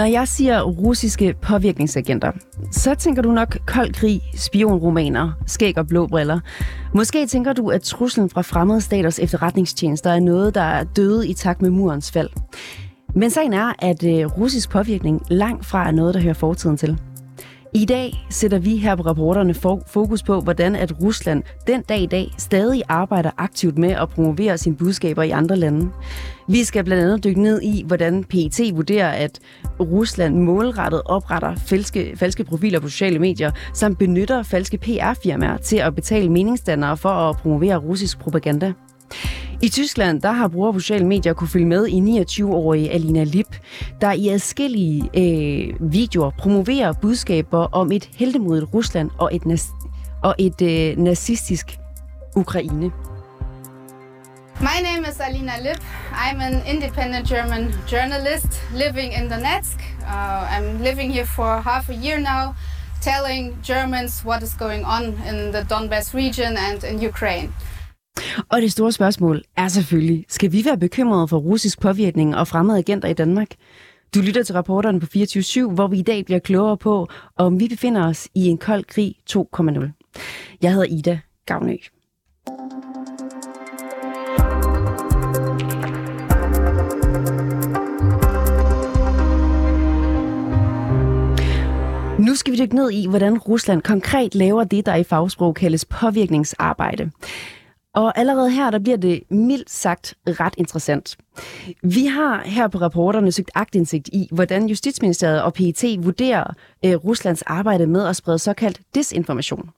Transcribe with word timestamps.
Når 0.00 0.06
jeg 0.06 0.28
siger 0.28 0.62
russiske 0.62 1.34
påvirkningsagenter, 1.42 2.32
så 2.72 2.94
tænker 2.94 3.22
du 3.22 3.32
nok 3.32 3.58
kold 3.66 3.92
krig, 3.92 4.20
spionromaner, 4.36 5.32
skæg 5.46 5.78
og 5.78 5.86
blå 5.86 6.06
briller. 6.06 6.40
Måske 6.94 7.26
tænker 7.26 7.52
du, 7.52 7.68
at 7.68 7.82
truslen 7.82 8.30
fra 8.30 8.42
fremmede 8.42 8.80
staters 8.80 9.18
efterretningstjenester 9.18 10.10
er 10.10 10.20
noget, 10.20 10.54
der 10.54 10.60
er 10.60 10.84
døde 10.84 11.28
i 11.28 11.34
takt 11.34 11.62
med 11.62 11.70
murens 11.70 12.10
fald. 12.10 12.28
Men 13.14 13.30
sagen 13.30 13.52
er, 13.52 13.72
at 13.78 14.04
øh, 14.04 14.26
russisk 14.26 14.70
påvirkning 14.70 15.22
langt 15.28 15.66
fra 15.66 15.86
er 15.86 15.90
noget, 15.90 16.14
der 16.14 16.20
hører 16.20 16.34
fortiden 16.34 16.76
til. 16.76 16.98
I 17.74 17.84
dag 17.84 18.26
sætter 18.30 18.58
vi 18.58 18.76
her 18.76 18.96
på 18.96 19.02
rapporterne 19.02 19.54
fokus 19.86 20.22
på, 20.22 20.40
hvordan 20.40 20.76
at 20.76 21.02
Rusland 21.02 21.42
den 21.66 21.82
dag 21.82 22.00
i 22.00 22.06
dag 22.06 22.30
stadig 22.38 22.82
arbejder 22.88 23.30
aktivt 23.38 23.78
med 23.78 23.90
at 23.90 24.08
promovere 24.08 24.58
sine 24.58 24.76
budskaber 24.76 25.22
i 25.22 25.30
andre 25.30 25.56
lande. 25.56 25.90
Vi 26.48 26.64
skal 26.64 26.84
blandt 26.84 27.04
andet 27.04 27.24
dykke 27.24 27.42
ned 27.42 27.62
i, 27.62 27.84
hvordan 27.86 28.24
PET 28.24 28.60
vurderer, 28.74 29.10
at 29.10 29.38
Rusland 29.80 30.36
målrettet 30.36 31.02
opretter 31.04 31.56
falske, 31.66 32.16
falske 32.16 32.44
profiler 32.44 32.80
på 32.80 32.88
sociale 32.88 33.18
medier, 33.18 33.50
samt 33.74 33.98
benytter 33.98 34.42
falske 34.42 34.78
PR-firmaer 34.78 35.56
til 35.56 35.76
at 35.76 35.94
betale 35.94 36.28
meningsdannere 36.28 36.96
for 36.96 37.08
at 37.08 37.36
promovere 37.36 37.76
russisk 37.76 38.18
propaganda. 38.18 38.72
I 39.62 39.68
Tyskland 39.68 40.20
der 40.20 40.32
har 40.32 40.48
brugere 40.48 40.72
på 40.72 40.80
sociale 40.80 41.06
medier 41.06 41.32
kunne 41.32 41.48
følge 41.48 41.66
med 41.66 41.86
i 41.86 42.20
29-årige 42.20 42.90
Alina 42.90 43.24
Lip, 43.24 43.56
der 44.00 44.12
i 44.12 44.28
adskillige 44.28 45.10
øh, 45.16 45.92
videoer 45.92 46.30
promoverer 46.38 46.92
budskaber 47.02 47.58
om 47.58 47.92
et 47.92 48.08
heldemodigt 48.14 48.74
Rusland 48.74 49.10
og 49.18 49.30
et, 49.34 49.42
nas- 49.42 50.20
og 50.22 50.34
et 50.38 50.62
øh, 50.62 50.98
nazistisk 50.98 51.78
Ukraine. 52.36 52.90
My 54.62 54.78
name 54.80 55.06
is 55.06 55.18
Alina 55.20 55.56
Lipp. 55.62 55.80
I'm 56.12 56.40
an 56.40 56.62
independent 56.66 57.26
German 57.26 57.72
journalist 57.88 58.60
living 58.74 59.12
in 59.12 59.28
Donetsk. 59.30 59.78
Uh, 60.02 60.46
I'm 60.54 60.82
living 60.82 61.10
here 61.10 61.24
for 61.24 61.60
half 61.62 61.88
a 61.88 61.94
year 61.94 62.18
now, 62.20 62.54
telling 63.00 63.56
Germans 63.62 64.22
what 64.24 64.42
is 64.42 64.54
going 64.54 64.84
on 64.84 65.04
in 65.04 65.52
the 65.52 65.62
Donbass 65.70 66.14
region 66.14 66.56
and 66.56 66.84
in 66.84 67.08
Ukraine. 67.08 67.52
Og 68.48 68.62
det 68.62 68.72
store 68.72 68.92
spørgsmål 68.92 69.42
er 69.56 69.68
selvfølgelig, 69.68 70.24
skal 70.28 70.52
vi 70.52 70.64
være 70.64 70.78
bekymrede 70.78 71.28
for 71.28 71.38
russisk 71.38 71.80
påvirkning 71.80 72.36
og 72.36 72.48
fremmede 72.48 72.78
agenter 72.78 73.08
i 73.08 73.14
Danmark? 73.14 73.48
Du 74.14 74.20
lytter 74.20 74.42
til 74.42 74.54
rapporterne 74.54 75.00
på 75.00 75.06
24 75.06 75.72
hvor 75.72 75.86
vi 75.86 75.98
i 75.98 76.02
dag 76.02 76.24
bliver 76.24 76.38
klogere 76.38 76.76
på, 76.76 77.08
om 77.36 77.60
vi 77.60 77.68
befinder 77.68 78.06
os 78.08 78.28
i 78.34 78.46
en 78.46 78.58
kold 78.58 78.84
krig 78.84 79.14
2.0. 79.30 80.58
Jeg 80.62 80.72
hedder 80.72 80.86
Ida 80.86 81.20
Gavnø. 81.46 81.76
Nu 92.30 92.36
skal 92.36 92.52
vi 92.52 92.58
dykke 92.58 92.74
ned 92.74 92.90
i, 92.90 93.06
hvordan 93.06 93.38
Rusland 93.38 93.82
konkret 93.82 94.34
laver 94.34 94.64
det, 94.64 94.86
der 94.86 94.94
i 94.94 95.04
fagsprog 95.04 95.54
kaldes 95.54 95.84
påvirkningsarbejde. 95.84 97.10
Og 97.94 98.18
allerede 98.18 98.50
her, 98.50 98.70
der 98.70 98.78
bliver 98.78 98.96
det 98.96 99.22
mildt 99.30 99.70
sagt 99.70 100.14
ret 100.26 100.54
interessant. 100.56 101.18
Vi 101.82 102.06
har 102.06 102.42
her 102.44 102.68
på 102.68 102.78
rapporterne 102.78 103.32
søgt 103.32 103.50
agtindsigt 103.54 104.08
i, 104.12 104.28
hvordan 104.32 104.66
Justitsministeriet 104.66 105.42
og 105.42 105.54
PET 105.54 105.84
vurderer 105.98 106.44
øh, 106.84 106.94
Ruslands 106.94 107.42
arbejde 107.42 107.86
med 107.86 108.06
at 108.06 108.16
sprede 108.16 108.38
såkaldt 108.38 108.80
desinformation. 108.94 109.70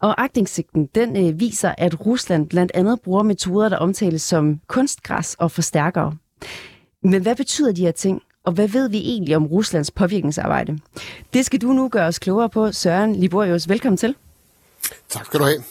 Og 0.00 0.22
agtindsigten 0.22 0.86
den 0.94 1.26
øh, 1.26 1.40
viser, 1.40 1.74
at 1.78 2.06
Rusland 2.06 2.48
blandt 2.48 2.72
andet 2.74 3.00
bruger 3.00 3.22
metoder, 3.22 3.68
der 3.68 3.76
omtales 3.76 4.22
som 4.22 4.60
kunstgræs 4.66 5.34
og 5.34 5.50
forstærkere. 5.50 6.12
Men 7.02 7.22
hvad 7.22 7.36
betyder 7.36 7.72
de 7.72 7.82
her 7.82 7.92
ting? 7.92 8.22
Og 8.46 8.52
hvad 8.52 8.68
ved 8.68 8.88
vi 8.88 8.98
egentlig 8.98 9.36
om 9.36 9.46
Ruslands 9.46 9.90
påvirkningsarbejde? 9.90 10.78
Det 11.34 11.46
skal 11.46 11.60
du 11.60 11.72
nu 11.72 11.88
gøre 11.88 12.06
os 12.06 12.18
klogere 12.18 12.48
på. 12.48 12.72
Søren 12.72 13.16
Liborius, 13.16 13.68
velkommen 13.68 13.96
til. 13.96 14.14
Tak 15.08 15.26
skal 15.26 15.40
du 15.40 15.44
have. 15.44 15.62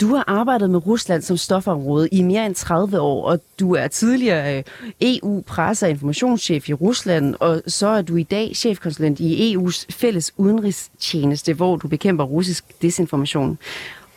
Du 0.00 0.14
har 0.14 0.24
arbejdet 0.26 0.70
med 0.70 0.86
Rusland 0.86 1.22
som 1.22 1.36
stofområde 1.36 2.08
i 2.08 2.22
mere 2.22 2.46
end 2.46 2.54
30 2.54 3.00
år, 3.00 3.24
og 3.24 3.40
du 3.60 3.74
er 3.74 3.88
tidligere 3.88 4.56
øh, 4.58 4.64
EU-presse- 5.00 5.86
og 5.86 5.90
informationschef 5.90 6.68
i 6.68 6.72
Rusland, 6.72 7.34
og 7.40 7.62
så 7.66 7.86
er 7.86 8.02
du 8.02 8.16
i 8.16 8.22
dag 8.22 8.56
chefkonsulent 8.56 9.20
i 9.20 9.56
EU's 9.56 9.86
fælles 9.90 10.32
udenrigstjeneste, 10.36 11.54
hvor 11.54 11.76
du 11.76 11.88
bekæmper 11.88 12.24
russisk 12.24 12.64
desinformation. 12.82 13.58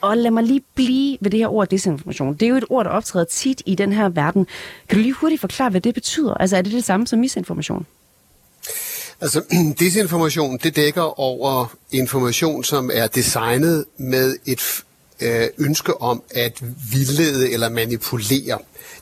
Og 0.02 0.18
lad 0.18 0.32
mig 0.32 0.44
lige 0.44 0.62
blive 0.76 1.18
ved 1.22 1.32
det 1.32 1.40
her 1.40 1.48
ord 1.48 1.68
desinformation. 1.68 2.34
Det 2.34 2.44
er 2.44 2.50
jo 2.50 2.56
et 2.56 2.66
ord, 2.70 2.86
der 2.86 2.92
optræder 2.92 3.26
tit 3.26 3.62
i 3.66 3.76
den 3.76 3.94
her 3.94 4.10
verden. 4.10 4.48
Kan 4.90 4.98
du 4.98 5.02
lige 5.02 5.14
hurtigt 5.14 5.42
forklare, 5.42 5.70
hvad 5.70 5.82
det 5.82 5.94
betyder? 5.94 6.34
Altså 6.34 6.58
er 6.58 6.62
det 6.62 6.72
det 6.72 6.84
samme 6.84 7.08
som 7.08 7.20
misinformation? 7.20 7.86
Altså, 9.22 9.42
desinformation, 9.80 10.60
det 10.64 10.76
dækker 10.76 11.20
over 11.20 11.76
information, 11.92 12.64
som 12.64 12.92
er 12.94 13.08
designet 13.08 13.86
med 13.98 14.36
et 14.46 14.84
øh, 15.22 15.48
ønske 15.58 16.02
om 16.02 16.24
at 16.32 16.62
vildlede 16.92 17.52
eller 17.52 17.70
manipulere. 17.70 18.60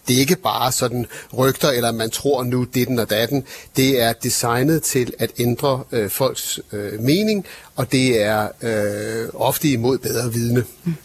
Det 0.07 0.15
er 0.15 0.19
ikke 0.19 0.35
bare 0.35 0.71
sådan 0.71 1.05
rygter, 1.37 1.69
eller 1.69 1.91
man 1.91 2.09
tror 2.09 2.43
nu 2.43 2.63
ditten 2.63 2.99
og 2.99 3.09
datten. 3.09 3.43
Det 3.75 4.01
er 4.01 4.13
designet 4.13 4.83
til 4.83 5.13
at 5.19 5.31
ændre 5.39 5.83
øh, 5.91 6.09
folks 6.09 6.59
øh, 6.71 6.99
mening, 6.99 7.45
og 7.75 7.91
det 7.91 8.21
er 8.21 8.47
øh, 8.61 9.29
ofte 9.33 9.67
imod 9.67 9.97
bedre 9.97 10.33
vidne. 10.33 10.63
Mm. 10.83 10.95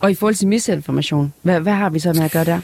Og 0.00 0.10
i 0.10 0.14
forhold 0.14 0.34
til 0.34 0.48
misinformation, 0.48 1.32
hvad, 1.42 1.60
hvad 1.60 1.72
har 1.72 1.90
vi 1.90 1.98
så 1.98 2.12
med 2.12 2.24
at 2.24 2.30
gøre 2.30 2.44
der? 2.44 2.60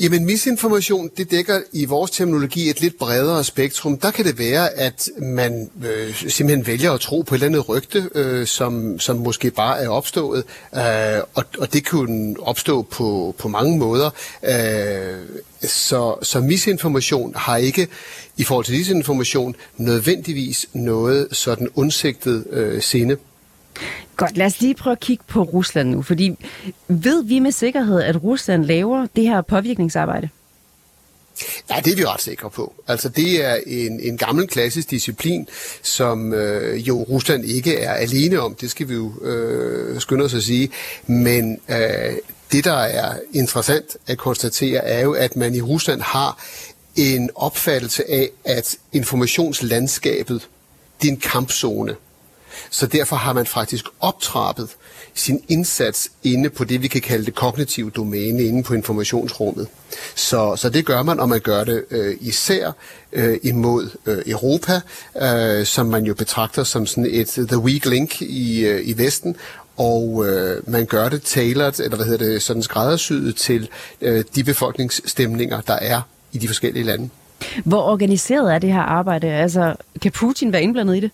Jamen 0.00 0.24
misinformation, 0.24 1.10
det 1.16 1.30
dækker 1.30 1.60
i 1.72 1.84
vores 1.84 2.10
terminologi 2.10 2.70
et 2.70 2.80
lidt 2.80 2.98
bredere 2.98 3.44
spektrum. 3.44 3.98
Der 3.98 4.10
kan 4.10 4.24
det 4.24 4.38
være, 4.38 4.70
at 4.70 5.08
man 5.18 5.70
øh, 5.84 6.14
simpelthen 6.14 6.66
vælger 6.66 6.92
at 6.92 7.00
tro 7.00 7.22
på 7.22 7.34
et 7.34 7.36
eller 7.36 7.46
andet 7.46 7.68
rygte, 7.68 8.10
øh, 8.14 8.46
som, 8.46 9.00
som 9.00 9.16
måske 9.16 9.50
bare 9.50 9.78
er 9.78 9.88
opstået. 9.88 10.44
Øh, 10.74 11.22
og, 11.34 11.44
og 11.58 11.72
det 11.72 11.86
kunne 11.86 12.36
opstå 12.40 12.82
på, 12.82 13.34
på 13.38 13.48
mange 13.48 13.78
måder. 13.78 14.10
Øh, 14.44 15.40
så, 15.62 16.14
så 16.22 16.40
misinformation 16.40 17.32
har 17.36 17.56
ikke 17.56 17.88
i 18.36 18.44
forhold 18.44 18.64
til 18.64 18.74
disinformation 18.74 19.56
nødvendigvis 19.76 20.66
noget 20.72 21.28
sådan 21.32 21.68
undsigtet 21.74 22.44
øh, 22.50 22.82
sinde. 22.82 23.16
Godt, 24.16 24.36
lad 24.36 24.46
os 24.46 24.60
lige 24.60 24.74
prøve 24.74 24.92
at 24.92 25.00
kigge 25.00 25.24
på 25.28 25.42
Rusland 25.42 25.90
nu, 25.90 26.02
fordi 26.02 26.36
ved 26.88 27.24
vi 27.24 27.38
med 27.38 27.52
sikkerhed, 27.52 28.02
at 28.02 28.22
Rusland 28.24 28.64
laver 28.64 29.06
det 29.16 29.24
her 29.24 29.42
påvirkningsarbejde? 29.42 30.28
Ja, 31.70 31.80
det 31.84 31.92
er 31.92 31.96
vi 31.96 32.04
ret 32.04 32.20
sikre 32.22 32.50
på. 32.50 32.74
Altså 32.88 33.08
det 33.08 33.44
er 33.44 33.56
en, 33.66 34.00
en 34.00 34.18
gammel 34.18 34.46
klassisk 34.46 34.90
disciplin, 34.90 35.48
som 35.82 36.34
øh, 36.34 36.88
jo 36.88 37.02
Rusland 37.02 37.44
ikke 37.44 37.76
er 37.76 37.92
alene 37.92 38.40
om, 38.40 38.54
det 38.54 38.70
skal 38.70 38.88
vi 38.88 38.94
jo 38.94 39.22
øh, 39.22 40.00
skynde 40.00 40.24
os 40.24 40.34
at 40.34 40.42
sige, 40.42 40.70
men 41.06 41.60
øh, 41.68 42.12
det 42.52 42.64
der 42.64 42.78
er 42.78 43.18
interessant 43.32 43.96
at 44.06 44.18
konstatere 44.18 44.84
er 44.84 45.00
jo, 45.00 45.12
at 45.12 45.36
man 45.36 45.54
i 45.54 45.60
Rusland 45.60 46.00
har 46.00 46.44
en 46.96 47.30
opfattelse 47.34 48.10
af, 48.10 48.30
at 48.44 48.76
informationslandskabet, 48.92 50.48
det 51.02 51.08
er 51.08 51.12
en 51.12 51.20
kampzone. 51.20 51.96
Så 52.70 52.86
derfor 52.86 53.16
har 53.16 53.32
man 53.32 53.46
faktisk 53.46 53.84
optrappet 54.00 54.68
sin 55.14 55.42
indsats 55.48 56.10
inde 56.22 56.50
på 56.50 56.64
det, 56.64 56.82
vi 56.82 56.88
kan 56.88 57.00
kalde 57.00 57.26
det 57.26 57.34
kognitive 57.34 57.90
domæne 57.90 58.42
inde 58.42 58.62
på 58.62 58.74
informationsrummet. 58.74 59.68
Så, 60.14 60.56
så 60.56 60.68
det 60.68 60.86
gør 60.86 61.02
man, 61.02 61.20
og 61.20 61.28
man 61.28 61.40
gør 61.40 61.64
det 61.64 61.84
øh, 61.90 62.16
især 62.20 62.72
øh, 63.12 63.38
imod 63.42 63.90
øh, 64.06 64.22
Europa, 64.26 64.80
øh, 65.22 65.66
som 65.66 65.86
man 65.86 66.04
jo 66.04 66.14
betragter 66.14 66.64
som 66.64 66.86
sådan 66.86 67.06
et 67.10 67.38
øh, 67.38 67.48
the 67.48 67.58
weak 67.58 67.84
link 67.86 68.22
i, 68.22 68.66
øh, 68.66 68.88
i 68.88 68.98
Vesten, 68.98 69.36
og 69.76 70.26
øh, 70.28 70.70
man 70.70 70.86
gør 70.86 71.08
det 71.08 71.22
tailored, 71.22 71.80
eller 71.80 71.96
hvad 71.96 72.06
hedder 72.06 72.26
det, 72.26 72.42
sådan 72.42 72.62
skræddersyet 72.62 73.36
til 73.36 73.68
øh, 74.00 74.24
de 74.34 74.44
befolkningsstemninger, 74.44 75.60
der 75.60 75.74
er 75.74 76.00
i 76.32 76.38
de 76.38 76.46
forskellige 76.46 76.84
lande. 76.84 77.08
Hvor 77.64 77.82
organiseret 77.82 78.54
er 78.54 78.58
det 78.58 78.72
her 78.72 78.80
arbejde? 78.80 79.26
Altså, 79.26 79.74
kan 80.02 80.12
Putin 80.12 80.52
være 80.52 80.62
indblandet 80.62 80.96
i 80.96 81.00
det? 81.00 81.10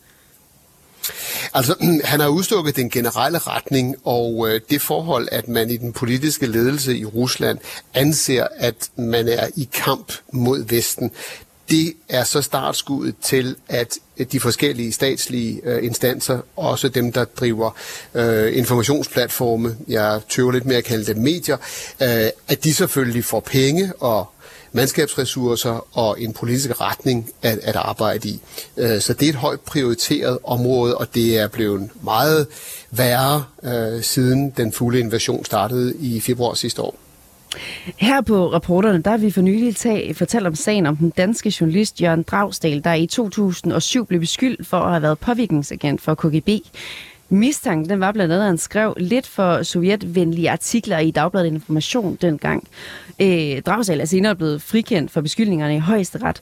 Altså, 1.54 1.74
han 2.04 2.20
har 2.20 2.28
udstukket 2.28 2.76
den 2.76 2.90
generelle 2.90 3.38
retning, 3.38 3.96
og 4.04 4.48
øh, 4.48 4.60
det 4.70 4.82
forhold, 4.82 5.28
at 5.32 5.48
man 5.48 5.70
i 5.70 5.76
den 5.76 5.92
politiske 5.92 6.46
ledelse 6.46 6.98
i 6.98 7.04
Rusland 7.04 7.58
anser, 7.94 8.46
at 8.56 8.90
man 8.96 9.28
er 9.28 9.48
i 9.56 9.68
kamp 9.72 10.12
mod 10.32 10.64
Vesten, 10.68 11.10
det 11.70 11.94
er 12.08 12.24
så 12.24 12.42
startskuddet 12.42 13.14
til, 13.22 13.56
at 13.68 13.98
de 14.32 14.40
forskellige 14.40 14.92
statslige 14.92 15.60
øh, 15.64 15.84
instanser, 15.84 16.40
også 16.56 16.88
dem, 16.88 17.12
der 17.12 17.24
driver 17.24 17.70
øh, 18.14 18.56
informationsplatforme, 18.56 19.76
jeg 19.88 20.20
tøver 20.28 20.52
lidt 20.52 20.66
med 20.66 20.76
at 20.76 20.84
kalde 20.84 21.06
dem 21.06 21.22
medier, 21.22 21.56
øh, 22.02 22.28
at 22.48 22.64
de 22.64 22.74
selvfølgelig 22.74 23.24
får 23.24 23.40
penge 23.40 23.92
og 24.00 24.30
mandskabsressourcer 24.74 25.86
og 25.98 26.20
en 26.20 26.32
politisk 26.32 26.80
retning 26.80 27.30
at, 27.42 27.58
at 27.62 27.76
arbejde 27.76 28.28
i. 28.28 28.40
Øh, 28.76 29.00
så 29.00 29.12
det 29.12 29.26
er 29.26 29.30
et 29.30 29.34
højt 29.34 29.60
prioriteret 29.60 30.38
område, 30.44 30.98
og 30.98 31.14
det 31.14 31.38
er 31.38 31.48
blevet 31.48 31.90
meget 32.02 32.46
værre 32.90 33.44
øh, 33.64 34.02
siden 34.02 34.50
den 34.50 34.72
fulde 34.72 35.00
invasion 35.00 35.44
startede 35.44 35.94
i 36.00 36.20
februar 36.20 36.54
sidste 36.54 36.82
år. 36.82 36.96
Her 37.96 38.20
på 38.20 38.52
rapporterne, 38.52 39.02
der 39.02 39.10
har 39.10 39.18
vi 39.18 39.30
for 39.30 39.40
nylig 39.40 39.76
tag, 39.76 40.16
fortalt 40.16 40.46
om 40.46 40.54
sagen 40.54 40.86
om 40.86 40.96
den 40.96 41.10
danske 41.10 41.54
journalist 41.60 42.00
Jørgen 42.00 42.22
Dragsdal, 42.22 42.84
der 42.84 42.94
i 42.94 43.06
2007 43.06 44.06
blev 44.06 44.20
beskyldt 44.20 44.66
for 44.66 44.76
at 44.76 44.90
have 44.90 45.02
været 45.02 45.18
påvirkningsagent 45.18 46.00
for 46.00 46.14
KGB. 46.14 46.48
Mistanken 47.34 47.88
den 47.88 48.00
var 48.00 48.12
blandt 48.12 48.32
andet, 48.32 48.44
at 48.44 48.48
han 48.48 48.58
skrev 48.58 48.94
lidt 48.96 49.26
for 49.26 49.62
sovjetvenlige 49.62 50.50
artikler 50.50 50.98
i 50.98 51.10
Dagbladet 51.10 51.46
Information 51.46 52.18
dengang. 52.22 52.68
Øh, 53.20 53.62
Dragsal 53.62 54.00
er 54.00 54.04
senere 54.04 54.36
blevet 54.36 54.62
frikendt 54.62 55.10
for 55.10 55.20
beskyldningerne 55.20 55.76
i 55.76 55.78
højesteret. 55.78 56.40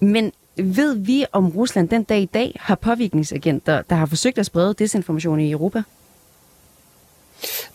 Men 0.00 0.32
ved 0.56 0.94
vi, 0.94 1.24
om 1.32 1.48
Rusland 1.48 1.88
den 1.88 2.02
dag 2.04 2.20
i 2.20 2.30
dag 2.34 2.56
har 2.60 2.74
påvirkningsagenter, 2.74 3.82
der 3.82 3.96
har 3.96 4.06
forsøgt 4.06 4.38
at 4.38 4.46
sprede 4.46 4.74
desinformation 4.74 5.40
i 5.40 5.50
Europa? 5.50 5.82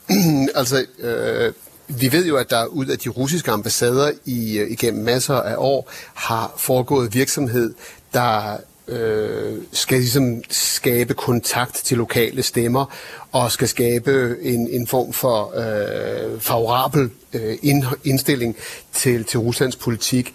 altså, 0.55 0.85
øh, 0.99 1.53
vi 1.87 2.11
ved 2.11 2.25
jo, 2.25 2.37
at 2.37 2.49
der 2.49 2.65
ud 2.65 2.85
af 2.85 2.97
de 2.99 3.09
russiske 3.09 3.51
ambassader 3.51 4.11
i, 4.25 4.59
øh, 4.59 4.71
igennem 4.71 5.03
masser 5.03 5.35
af 5.35 5.55
år 5.57 5.91
har 6.13 6.53
foregået 6.57 7.13
virksomhed, 7.13 7.73
der 8.13 8.57
øh, 8.89 9.57
skal 9.71 9.97
ligesom 9.97 10.43
skabe 10.49 11.13
kontakt 11.13 11.75
til 11.75 11.97
lokale 11.97 12.43
stemmer 12.43 12.95
og 13.31 13.51
skal 13.51 13.67
skabe 13.67 14.35
en, 14.41 14.67
en 14.71 14.87
form 14.87 15.13
for 15.13 15.53
øh, 15.57 16.41
favorabel 16.41 17.09
øh, 17.33 17.57
indstilling 18.03 18.55
til, 18.93 19.23
til 19.23 19.39
Ruslands 19.39 19.75
politik. 19.75 20.33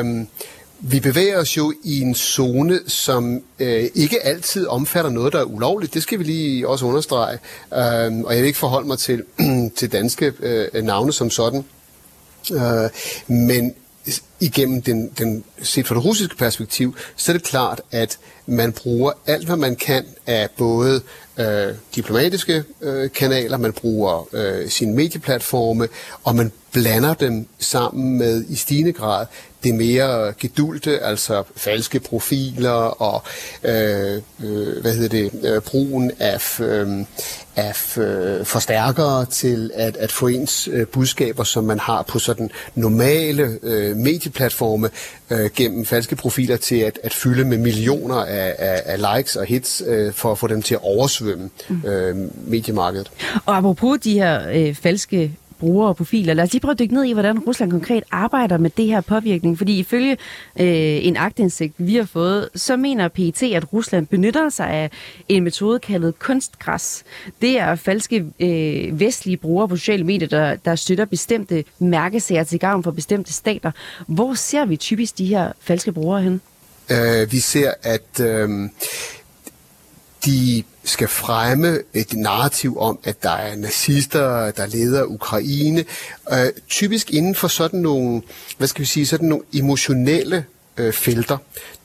Um, 0.00 0.28
vi 0.82 1.00
bevæger 1.00 1.38
os 1.38 1.56
jo 1.56 1.72
i 1.84 2.00
en 2.00 2.14
zone, 2.14 2.80
som 2.86 3.42
øh, 3.58 3.90
ikke 3.94 4.26
altid 4.26 4.66
omfatter 4.66 5.10
noget, 5.10 5.32
der 5.32 5.40
er 5.40 5.44
ulovligt. 5.44 5.94
Det 5.94 6.02
skal 6.02 6.18
vi 6.18 6.24
lige 6.24 6.68
også 6.68 6.86
understrege. 6.86 7.38
Øh, 7.74 8.18
og 8.24 8.34
jeg 8.34 8.38
vil 8.38 8.46
ikke 8.46 8.58
forholde 8.58 8.88
mig 8.88 8.98
til, 8.98 9.24
til 9.78 9.92
danske 9.92 10.32
øh, 10.40 10.84
navne 10.84 11.12
som 11.12 11.30
sådan. 11.30 11.64
Øh, 12.52 12.90
men 13.26 13.74
igennem 14.40 14.82
den, 14.82 15.10
den, 15.18 15.44
set 15.62 15.86
fra 15.86 15.94
det 15.94 16.04
russiske 16.04 16.36
perspektiv, 16.36 16.96
så 17.16 17.32
er 17.32 17.36
det 17.36 17.46
klart, 17.46 17.80
at 17.90 18.18
man 18.46 18.72
bruger 18.72 19.12
alt, 19.26 19.46
hvad 19.46 19.56
man 19.56 19.76
kan 19.76 20.04
af 20.26 20.48
både 20.58 21.00
øh, 21.38 21.74
diplomatiske 21.94 22.64
øh, 22.80 23.10
kanaler, 23.10 23.56
man 23.56 23.72
bruger 23.72 24.28
øh, 24.32 24.68
sine 24.68 24.94
medieplatforme, 24.94 25.88
og 26.24 26.36
man 26.36 26.52
blander 26.72 27.14
dem 27.14 27.46
sammen 27.58 28.18
med 28.18 28.44
i 28.48 28.54
stigende 28.54 28.92
grad 28.92 29.26
det 29.62 29.74
mere 29.74 30.32
gedulte, 30.40 31.00
altså 31.00 31.42
falske 31.56 32.00
profiler 32.00 32.70
og 32.70 33.22
øh, 33.64 34.22
øh, 34.44 34.80
hvad 34.80 34.94
hedder 34.94 35.08
det, 35.08 35.30
øh, 35.44 35.62
brugen 35.62 36.12
af, 36.18 36.60
øh, 36.60 36.88
af 37.56 37.98
øh, 37.98 38.44
forstærkere 38.44 39.26
til 39.26 39.70
at, 39.74 39.96
at 39.96 40.12
få 40.12 40.26
ens 40.26 40.68
øh, 40.72 40.86
budskaber, 40.86 41.44
som 41.44 41.64
man 41.64 41.78
har 41.78 42.02
på 42.02 42.18
sådan 42.18 42.50
normale 42.74 43.58
øh, 43.62 43.96
medieplatforme, 43.96 44.90
øh, 45.30 45.50
gennem 45.56 45.86
falske 45.86 46.16
profiler 46.16 46.56
til 46.56 46.76
at, 46.76 46.98
at 47.02 47.14
fylde 47.14 47.44
med 47.44 47.58
millioner 47.58 48.16
af, 48.16 48.54
af, 48.58 48.82
af 48.84 49.16
likes 49.16 49.36
og 49.36 49.44
hits 49.44 49.82
øh, 49.86 50.12
for 50.12 50.32
at 50.32 50.38
få 50.38 50.46
dem 50.46 50.62
til 50.62 50.74
at 50.74 50.80
oversvømme 50.82 51.50
mm. 51.68 51.84
øh, 51.84 52.16
mediemarkedet. 52.50 53.10
Og 53.46 53.56
apropos 53.56 53.98
de 54.00 54.12
her 54.12 54.50
øh, 54.52 54.74
falske 54.74 55.36
brugere 55.60 55.88
og 55.88 55.96
profiler. 55.96 56.34
Lad 56.34 56.44
os 56.44 56.52
lige 56.52 56.60
prøve 56.60 56.72
at 56.72 56.78
dykke 56.78 56.94
ned 56.94 57.04
i, 57.04 57.12
hvordan 57.12 57.38
Rusland 57.38 57.70
konkret 57.70 58.02
arbejder 58.10 58.58
med 58.58 58.70
det 58.76 58.86
her 58.86 59.00
påvirkning. 59.00 59.58
Fordi 59.58 59.78
ifølge 59.78 60.12
øh, 60.60 61.06
en 61.06 61.16
agtindsigt, 61.16 61.74
vi 61.78 61.94
har 61.94 62.04
fået, 62.04 62.48
så 62.54 62.76
mener 62.76 63.08
PET, 63.08 63.42
at 63.42 63.72
Rusland 63.72 64.06
benytter 64.06 64.48
sig 64.48 64.68
af 64.68 64.90
en 65.28 65.44
metode 65.44 65.78
kaldet 65.78 66.18
kunstgræs. 66.18 67.04
Det 67.42 67.60
er 67.60 67.74
falske 67.74 68.24
øh, 68.40 69.00
vestlige 69.00 69.36
brugere 69.36 69.68
på 69.68 69.76
sociale 69.76 70.04
medier, 70.04 70.28
der, 70.28 70.56
der 70.56 70.74
støtter 70.74 71.04
bestemte 71.04 71.64
mærkesager 71.78 72.44
til 72.44 72.58
gavn 72.58 72.82
for 72.82 72.90
bestemte 72.90 73.32
stater. 73.32 73.70
Hvor 74.06 74.34
ser 74.34 74.64
vi 74.64 74.76
typisk 74.76 75.18
de 75.18 75.26
her 75.26 75.52
falske 75.60 75.92
brugere 75.92 76.22
hen? 76.22 76.40
Øh, 76.90 77.32
vi 77.32 77.38
ser, 77.38 77.72
at 77.82 78.20
øh, 78.20 78.48
de 80.24 80.62
skal 80.84 81.08
fremme 81.08 81.78
et 81.94 82.12
narrativ 82.12 82.78
om, 82.78 82.98
at 83.04 83.22
der 83.22 83.30
er 83.30 83.56
nazister, 83.56 84.50
der 84.50 84.66
leder 84.66 85.04
Ukraine. 85.04 85.84
Øh, 86.32 86.46
typisk 86.68 87.10
inden 87.10 87.34
for 87.34 87.48
sådan 87.48 87.80
nogle, 87.80 88.22
hvad 88.58 88.68
skal 88.68 88.80
vi 88.80 88.86
sige, 88.86 89.06
sådan 89.06 89.28
nogle 89.28 89.44
emotionelle 89.54 90.44
øh, 90.76 90.92
felter, 90.92 91.36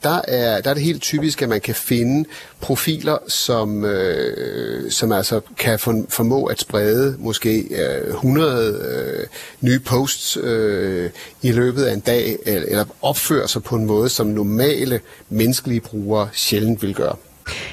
der 0.04 0.22
er, 0.28 0.62
der 0.62 0.70
er 0.70 0.74
det 0.74 0.84
helt 0.84 1.02
typisk, 1.02 1.42
at 1.42 1.50
man 1.50 1.62
kan 1.62 1.76
finde 1.76 2.30
profiler, 2.62 3.18
som, 3.28 3.86
øh, 3.86 4.92
som 4.92 5.12
altså 5.12 5.42
kan 5.58 5.80
formå 6.10 6.46
at 6.46 6.60
sprede 6.60 7.16
måske 7.20 7.60
øh, 7.60 8.08
100 8.08 8.82
øh, 9.22 9.28
nye 9.62 9.80
posts 9.80 10.38
øh, 10.42 11.10
i 11.42 11.52
løbet 11.52 11.84
af 11.84 11.94
en 11.94 12.00
dag, 12.00 12.38
eller, 12.46 12.68
eller 12.68 12.86
opføre 13.02 13.48
sig 13.48 13.64
på 13.64 13.76
en 13.76 13.86
måde, 13.86 14.10
som 14.10 14.28
normale 14.28 15.00
menneskelige 15.30 15.82
brugere 15.82 16.30
sjældent 16.34 16.82
vil 16.82 16.96
gøre. 16.96 17.16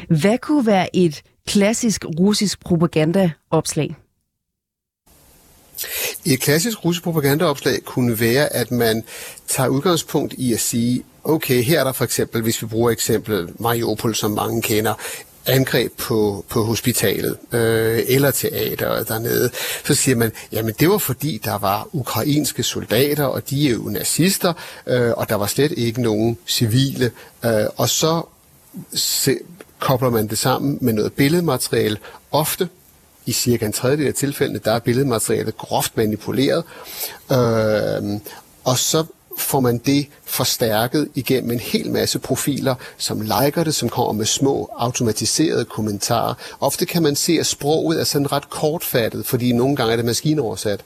Hvad 0.08 0.38
kunne 0.38 0.66
være 0.66 0.96
et 0.96 1.22
klassisk 1.46 2.04
russisk 2.20 2.60
propagandaopslag? 2.60 3.96
Et 6.24 6.40
klassisk 6.40 6.84
russisk 6.84 7.02
propagandaopslag 7.02 7.82
kunne 7.84 8.20
være, 8.20 8.52
at 8.52 8.70
man 8.70 9.04
tager 9.48 9.68
udgangspunkt 9.68 10.34
i 10.38 10.52
at 10.52 10.60
sige, 10.60 11.02
okay, 11.24 11.62
her 11.62 11.80
er 11.80 11.84
der 11.84 11.92
for 11.92 12.04
eksempel, 12.04 12.42
hvis 12.42 12.62
vi 12.62 12.66
bruger 12.66 12.90
eksemplet 12.90 13.60
Mariupol, 13.60 14.14
som 14.14 14.30
mange 14.30 14.62
kender, 14.62 14.94
angreb 15.46 15.92
på, 15.98 16.44
på 16.48 16.64
hospitalet 16.64 17.36
øh, 17.52 18.02
eller 18.08 18.30
teateret 18.30 19.08
dernede, 19.08 19.50
så 19.84 19.94
siger 19.94 20.16
man, 20.16 20.32
jamen 20.52 20.74
det 20.80 20.88
var 20.88 20.98
fordi, 20.98 21.40
der 21.44 21.58
var 21.58 21.88
ukrainske 21.92 22.62
soldater, 22.62 23.24
og 23.24 23.50
de 23.50 23.68
er 23.68 23.72
jo 23.72 23.82
nazister, 23.82 24.52
øh, 24.86 25.10
og 25.16 25.28
der 25.28 25.34
var 25.34 25.46
slet 25.46 25.72
ikke 25.76 26.02
nogen 26.02 26.38
civile. 26.46 27.10
Øh, 27.44 27.64
og 27.76 27.88
så 27.88 28.22
se, 28.94 29.38
kobler 29.82 30.10
man 30.10 30.26
det 30.26 30.38
sammen 30.38 30.78
med 30.80 30.92
noget 30.92 31.12
billedmateriale, 31.12 31.98
ofte 32.30 32.68
i 33.26 33.32
cirka 33.32 33.66
en 33.66 33.72
tredjedel 33.72 34.06
af 34.06 34.14
tilfældene, 34.14 34.60
der 34.64 34.72
er 34.72 34.78
billedmaterialet 34.78 35.56
groft 35.56 35.96
manipuleret, 35.96 36.64
øh, 37.32 38.20
og 38.64 38.78
så 38.78 39.04
får 39.38 39.60
man 39.60 39.78
det 39.78 40.06
forstærket 40.24 41.08
igennem 41.14 41.50
en 41.50 41.60
hel 41.60 41.90
masse 41.90 42.18
profiler, 42.18 42.74
som 42.96 43.20
liker 43.20 43.64
det, 43.64 43.74
som 43.74 43.88
kommer 43.88 44.12
med 44.12 44.26
små 44.26 44.70
automatiserede 44.78 45.64
kommentarer. 45.64 46.34
Ofte 46.60 46.86
kan 46.86 47.02
man 47.02 47.16
se, 47.16 47.32
at 47.40 47.46
sproget 47.46 48.00
er 48.00 48.04
sådan 48.04 48.32
ret 48.32 48.50
kortfattet, 48.50 49.26
fordi 49.26 49.52
nogle 49.52 49.76
gange 49.76 49.92
er 49.92 49.96
det 49.96 50.04
maskinoversat. 50.04 50.80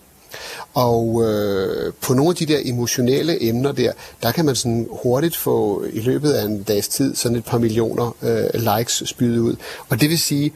Og 0.75 1.25
øh, 1.25 1.92
på 2.00 2.14
nogle 2.14 2.30
af 2.30 2.37
de 2.37 2.47
der 2.47 2.59
emotionelle 2.64 3.49
emner 3.49 3.73
der, 3.73 3.92
der 4.23 4.33
kan 4.33 4.45
man 4.45 4.56
sådan 4.56 4.88
hurtigt 4.90 5.37
få 5.37 5.85
i 5.92 6.00
løbet 6.00 6.33
af 6.33 6.45
en 6.45 6.62
dags 6.62 6.88
tid 6.88 7.14
sådan 7.14 7.38
et 7.38 7.45
par 7.45 7.59
millioner 7.59 8.16
øh, 8.23 8.76
likes 8.78 9.02
spydet 9.06 9.38
ud. 9.38 9.56
Og 9.88 10.00
det 10.00 10.11
vil 10.11 10.18
sige, 10.18 10.52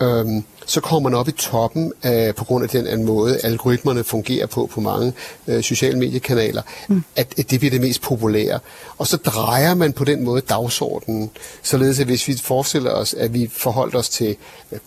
øh, 0.00 0.42
så 0.66 0.80
kommer 0.80 1.10
man 1.10 1.18
op 1.18 1.28
i 1.28 1.32
toppen 1.32 1.92
af, 2.02 2.34
på 2.34 2.44
grund 2.44 2.64
af 2.64 2.70
den 2.70 2.86
anden 2.86 3.06
måde, 3.06 3.38
algoritmerne 3.42 4.04
fungerer 4.04 4.46
på 4.46 4.66
på 4.66 4.80
mange 4.80 5.12
øh, 5.46 5.62
sociale 5.62 5.98
mediekanaler, 5.98 6.62
mm. 6.88 7.04
at, 7.16 7.34
at 7.38 7.50
det 7.50 7.60
bliver 7.60 7.70
det 7.70 7.80
mest 7.80 8.02
populære. 8.02 8.58
Og 8.98 9.06
så 9.06 9.16
drejer 9.16 9.74
man 9.74 9.92
på 9.92 10.04
den 10.04 10.24
måde 10.24 10.40
dagsordenen, 10.40 11.30
således 11.62 12.00
at 12.00 12.06
hvis 12.06 12.28
vi 12.28 12.36
forestiller 12.36 12.90
os, 12.90 13.14
at 13.14 13.34
vi 13.34 13.50
forholdt 13.52 13.94
os 13.94 14.08
til 14.08 14.36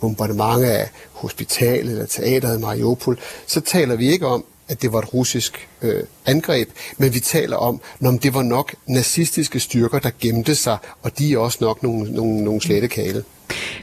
bombardement 0.01 0.63
af 0.63 0.89
hospitalet 1.12 1.92
eller 1.92 2.06
teateret 2.06 2.58
i 2.58 2.62
Mariupol, 2.62 3.20
så 3.48 3.62
taler 3.62 3.96
vi 3.96 4.12
ikke 4.12 4.28
om, 4.28 4.46
at 4.68 4.82
det 4.82 4.94
var 4.94 5.00
et 5.00 5.13
russisk 5.13 5.68
øh, 5.82 6.04
angreb, 6.25 6.70
men 6.98 7.13
vi 7.13 7.20
taler 7.20 7.58
om, 7.58 7.82
når 8.00 8.12
det 8.12 8.34
var 8.34 8.42
nok 8.42 8.75
nazistiske 8.88 9.60
styrker, 9.60 10.00
der 10.00 10.10
gemte 10.20 10.56
sig, 10.56 10.78
og 11.01 11.20
de 11.20 11.34
er 11.34 11.38
også 11.38 11.58
nok 11.62 11.84
nogle, 11.84 12.12
nogle, 12.12 12.44
nogle 12.44 12.62
slette 12.62 12.88
kale. 12.88 13.24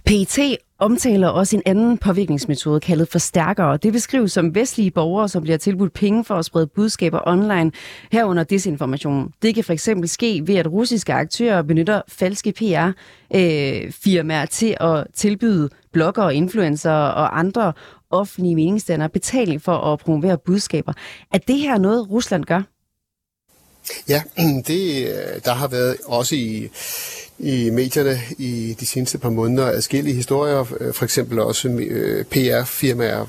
PET 0.05 0.57
omtaler 0.79 1.29
også 1.29 1.57
en 1.57 1.63
anden 1.67 1.99
påvirkningsmetode 1.99 2.81
kaldet 2.81 3.09
forstærkere. 3.09 3.77
Det 3.77 3.93
beskrives 3.93 4.33
som 4.33 4.55
vestlige 4.55 4.91
borgere, 4.91 5.29
som 5.29 5.43
bliver 5.43 5.59
tilbudt 5.59 5.93
penge 5.93 6.25
for 6.25 6.35
at 6.35 6.45
sprede 6.45 6.67
budskaber 6.67 7.21
online 7.27 7.73
herunder 8.13 8.45
desinformation. 8.45 9.33
Det 9.43 9.55
kan 9.55 9.65
fx 9.65 9.89
ske 10.05 10.43
ved, 10.47 10.55
at 10.57 10.73
russiske 10.73 11.13
aktører 11.13 11.63
benytter 11.63 12.03
falske 12.09 12.53
PR-firmaer 12.53 14.43
øh, 14.43 14.49
til 14.49 14.77
at 14.81 15.07
tilbyde 15.15 15.69
bloggere, 15.93 16.35
influencer 16.35 16.93
og 16.93 17.39
andre 17.39 17.73
offentlige 18.11 18.55
meningsdannere 18.55 19.09
betaling 19.09 19.63
for 19.63 19.77
at 19.77 19.99
promovere 19.99 20.39
budskaber. 20.39 20.93
Er 21.33 21.39
det 21.39 21.59
her 21.59 21.79
noget, 21.79 22.11
Rusland 22.11 22.45
gør? 22.45 22.76
Ja, 24.09 24.23
det, 24.69 25.09
øh, 25.09 25.41
der 25.45 25.55
har 25.55 25.69
været 25.69 25.97
også 26.05 26.35
i 26.35 26.71
i 27.39 27.71
medierne 27.71 28.21
i 28.39 28.77
de 28.81 28.87
seneste 28.87 29.19
par 29.19 29.31
måneder 29.31 29.67
adskillige 29.67 30.15
historier, 30.15 30.65
øh, 30.81 30.95
for 30.95 31.05
eksempel 31.05 31.39
også 31.41 31.69
øh, 31.69 32.25
PR-firmaer 32.25 33.27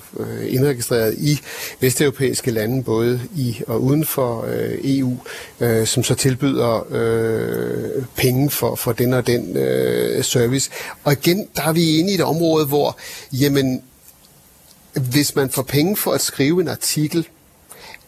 indregistreret 0.48 1.16
i 1.18 1.40
vesteuropæiske 1.80 2.52
lande, 2.52 2.84
både 2.84 3.22
i 3.36 3.62
og 3.68 3.84
uden 3.84 4.06
for 4.06 4.46
EU, 4.84 5.18
som 5.86 6.04
så 6.04 6.16
tilbyder 6.16 6.88
penge 8.16 8.50
for, 8.50 8.76
for 8.76 8.92
den 8.92 9.14
og 9.14 9.28
den 9.28 9.54
service. 10.24 10.70
Og 11.04 11.14
igen, 11.14 11.48
der 11.56 11.62
er 11.62 11.74
vi 11.74 12.00
inde 12.00 12.12
i 12.12 12.16
et 12.16 12.22
område, 12.22 12.66
hvor 12.66 12.98
jamen, 13.32 13.82
hvis 14.94 15.36
man 15.36 15.50
får 15.50 15.62
penge 15.62 15.98
for 15.98 16.12
at 16.12 16.22
skrive 16.22 16.62
en 16.62 16.68
artikel, 16.68 17.28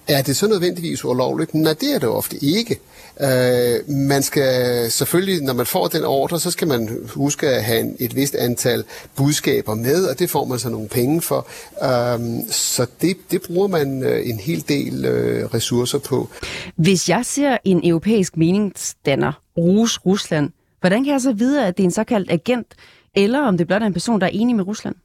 er 0.09 0.21
det 0.21 0.37
så 0.37 0.47
nødvendigvis 0.47 1.05
ulovligt? 1.05 1.53
Nej, 1.53 1.73
det 1.73 1.95
er 1.95 1.99
det 1.99 2.09
ofte 2.09 2.37
ikke. 2.37 2.79
Øh, 3.21 3.89
man 3.89 4.23
skal 4.23 4.91
selvfølgelig, 4.91 5.41
når 5.41 5.53
man 5.53 5.65
får 5.65 5.87
den 5.87 6.03
ordre, 6.03 6.39
så 6.39 6.51
skal 6.51 6.67
man 6.67 7.09
huske 7.15 7.47
at 7.47 7.63
have 7.63 8.01
et 8.01 8.15
vist 8.15 8.35
antal 8.35 8.83
budskaber 9.15 9.75
med, 9.75 10.05
og 10.05 10.19
det 10.19 10.29
får 10.29 10.45
man 10.45 10.59
så 10.59 10.69
nogle 10.69 10.87
penge 10.87 11.21
for. 11.21 11.47
Øh, 11.83 12.19
så 12.51 12.85
det, 13.01 13.17
det 13.31 13.41
bruger 13.41 13.67
man 13.67 14.03
øh, 14.03 14.29
en 14.29 14.39
hel 14.39 14.65
del 14.67 15.05
øh, 15.05 15.45
ressourcer 15.53 15.97
på. 15.99 16.29
Hvis 16.75 17.09
jeg 17.09 17.25
ser 17.25 17.57
en 17.63 17.81
europæisk 17.83 18.37
meningsdanner 18.37 19.31
ruse 19.57 19.99
Rusland, 20.05 20.49
hvordan 20.79 21.03
kan 21.03 21.13
jeg 21.13 21.21
så 21.21 21.33
vide, 21.33 21.65
at 21.65 21.77
det 21.77 21.83
er 21.83 21.87
en 21.87 21.91
såkaldt 21.91 22.31
agent, 22.31 22.67
eller 23.15 23.39
om 23.39 23.57
det 23.57 23.67
blot 23.67 23.81
er 23.81 23.85
en 23.85 23.93
person, 23.93 24.21
der 24.21 24.27
er 24.27 24.31
enig 24.33 24.55
med 24.55 24.67
Rusland? 24.67 24.95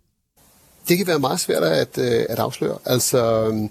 Det 0.88 0.96
kan 0.96 1.06
være 1.06 1.18
meget 1.18 1.40
svært 1.40 1.62
at, 1.62 1.98
øh, 1.98 2.24
at 2.28 2.38
afsløre. 2.38 2.78
Altså, 2.84 3.50
øh, 3.50 3.68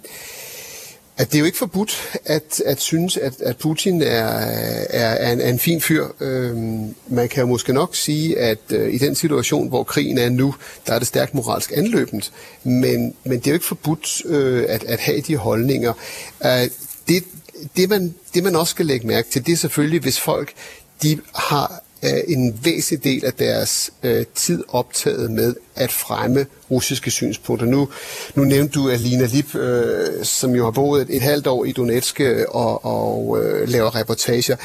at 1.17 1.31
det 1.31 1.35
er 1.35 1.39
jo 1.39 1.45
ikke 1.45 1.57
forbudt 1.57 2.17
at, 2.25 2.61
at 2.65 2.81
synes, 2.81 3.17
at, 3.17 3.41
at 3.41 3.57
Putin 3.57 4.01
er, 4.01 4.05
er, 4.05 5.09
er, 5.09 5.33
en, 5.33 5.41
er 5.41 5.49
en 5.49 5.59
fin 5.59 5.81
fyr. 5.81 6.07
Øhm, 6.19 6.95
man 7.07 7.29
kan 7.29 7.41
jo 7.41 7.47
måske 7.47 7.73
nok 7.73 7.95
sige, 7.95 8.39
at 8.39 8.59
øh, 8.69 8.93
i 8.93 8.97
den 8.97 9.15
situation, 9.15 9.67
hvor 9.67 9.83
krigen 9.83 10.17
er 10.17 10.29
nu, 10.29 10.55
der 10.87 10.93
er 10.93 10.99
det 10.99 11.07
stærkt 11.07 11.33
moralsk 11.33 11.71
anløbent. 11.75 12.31
Men, 12.63 13.15
men 13.23 13.39
det 13.39 13.47
er 13.47 13.51
jo 13.51 13.53
ikke 13.53 13.65
forbudt 13.65 14.25
øh, 14.25 14.65
at, 14.69 14.83
at 14.83 14.99
have 14.99 15.21
de 15.21 15.37
holdninger. 15.37 15.93
Øh, 16.45 16.69
det, 17.07 17.23
det, 17.77 17.89
man, 17.89 18.15
det 18.33 18.43
man 18.43 18.55
også 18.55 18.71
skal 18.71 18.85
lægge 18.85 19.07
mærke 19.07 19.29
til, 19.29 19.45
det 19.45 19.51
er 19.51 19.57
selvfølgelig, 19.57 19.99
hvis 20.01 20.19
folk 20.19 20.53
de 21.03 21.19
har 21.35 21.83
en 22.27 22.59
væsentlig 22.63 23.03
del 23.03 23.25
af 23.25 23.33
deres 23.33 23.91
øh, 24.03 24.25
tid 24.35 24.63
optaget 24.67 25.31
med 25.31 25.55
at 25.75 25.91
fremme 25.91 26.45
russiske 26.71 27.11
synspunkter. 27.11 27.67
Nu, 27.67 27.89
nu 28.35 28.43
nævnte 28.43 28.79
du 28.79 28.89
Alina 28.89 29.25
Lip, 29.25 29.55
øh, 29.55 30.25
som 30.25 30.55
jo 30.55 30.63
har 30.63 30.71
boet 30.71 31.01
et, 31.01 31.15
et 31.15 31.21
halvt 31.21 31.47
år 31.47 31.65
i 31.65 31.71
Donetsk 31.71 32.21
øh, 32.21 32.45
og, 32.49 32.85
og 32.85 33.43
øh, 33.43 33.69
laver 33.69 33.95
reportager. 33.95 34.55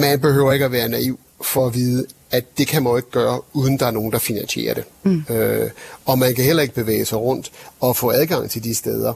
Man 0.00 0.20
behøver 0.20 0.52
ikke 0.52 0.64
at 0.64 0.72
være 0.72 0.88
naiv 0.88 1.18
for 1.42 1.66
at 1.66 1.74
vide, 1.74 2.06
at 2.30 2.44
det 2.58 2.66
kan 2.66 2.82
man 2.82 2.96
ikke 2.96 3.10
gøre, 3.10 3.40
uden 3.52 3.78
der 3.78 3.86
er 3.86 3.90
nogen, 3.90 4.12
der 4.12 4.18
finansierer 4.18 4.74
det. 4.74 4.84
Mm. 5.02 5.24
Øh, 5.30 5.70
og 6.04 6.18
man 6.18 6.34
kan 6.34 6.44
heller 6.44 6.62
ikke 6.62 6.74
bevæge 6.74 7.04
sig 7.04 7.18
rundt 7.18 7.52
og 7.80 7.96
få 7.96 8.10
adgang 8.10 8.50
til 8.50 8.64
de 8.64 8.74
steder, 8.74 9.12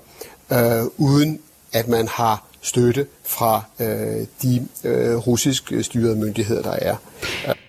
øh, 0.52 0.84
uden 0.96 1.40
at 1.72 1.88
man 1.88 2.08
har 2.08 2.46
støtte 2.64 3.06
fra 3.24 3.62
øh, 3.80 4.26
de 4.42 4.68
øh, 4.84 5.16
russisk 5.16 5.72
styrede 5.80 6.16
myndigheder, 6.16 6.62
der 6.62 6.72
er. 6.72 6.96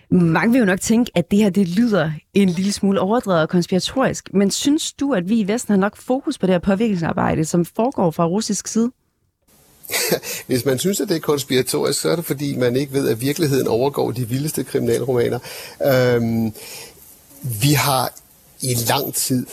Mange 0.09 0.51
vil 0.51 0.59
jo 0.59 0.65
nok 0.65 0.81
tænke, 0.81 1.11
at 1.15 1.31
det 1.31 1.39
her 1.39 1.49
det 1.49 1.67
lyder 1.67 2.11
en 2.33 2.49
lille 2.49 2.71
smule 2.71 2.99
overdrevet 2.99 3.41
og 3.41 3.49
konspiratorisk, 3.49 4.29
men 4.33 4.51
synes 4.51 4.93
du, 4.93 5.13
at 5.13 5.29
vi 5.29 5.39
i 5.39 5.47
Vesten 5.47 5.71
har 5.71 5.79
nok 5.79 5.97
fokus 5.97 6.37
på 6.37 6.45
det 6.45 6.53
her 6.53 6.59
påvirkningsarbejde, 6.59 7.45
som 7.45 7.65
foregår 7.65 8.11
fra 8.11 8.25
russisk 8.25 8.67
side? 8.67 8.91
Hvis 10.47 10.65
man 10.65 10.79
synes, 10.79 11.01
at 11.01 11.09
det 11.09 11.15
er 11.15 11.19
konspiratorisk, 11.19 12.01
så 12.01 12.09
er 12.09 12.15
det 12.15 12.25
fordi, 12.25 12.55
man 12.55 12.75
ikke 12.75 12.93
ved, 12.93 13.09
at 13.09 13.21
virkeligheden 13.21 13.67
overgår 13.67 14.11
de 14.11 14.29
vildeste 14.29 14.63
kriminalromaner. 14.63 15.39
Øhm, 15.85 16.53
vi 17.41 17.73
har 17.73 18.13
i 18.61 18.73
lang 18.89 19.13
tid, 19.13 19.45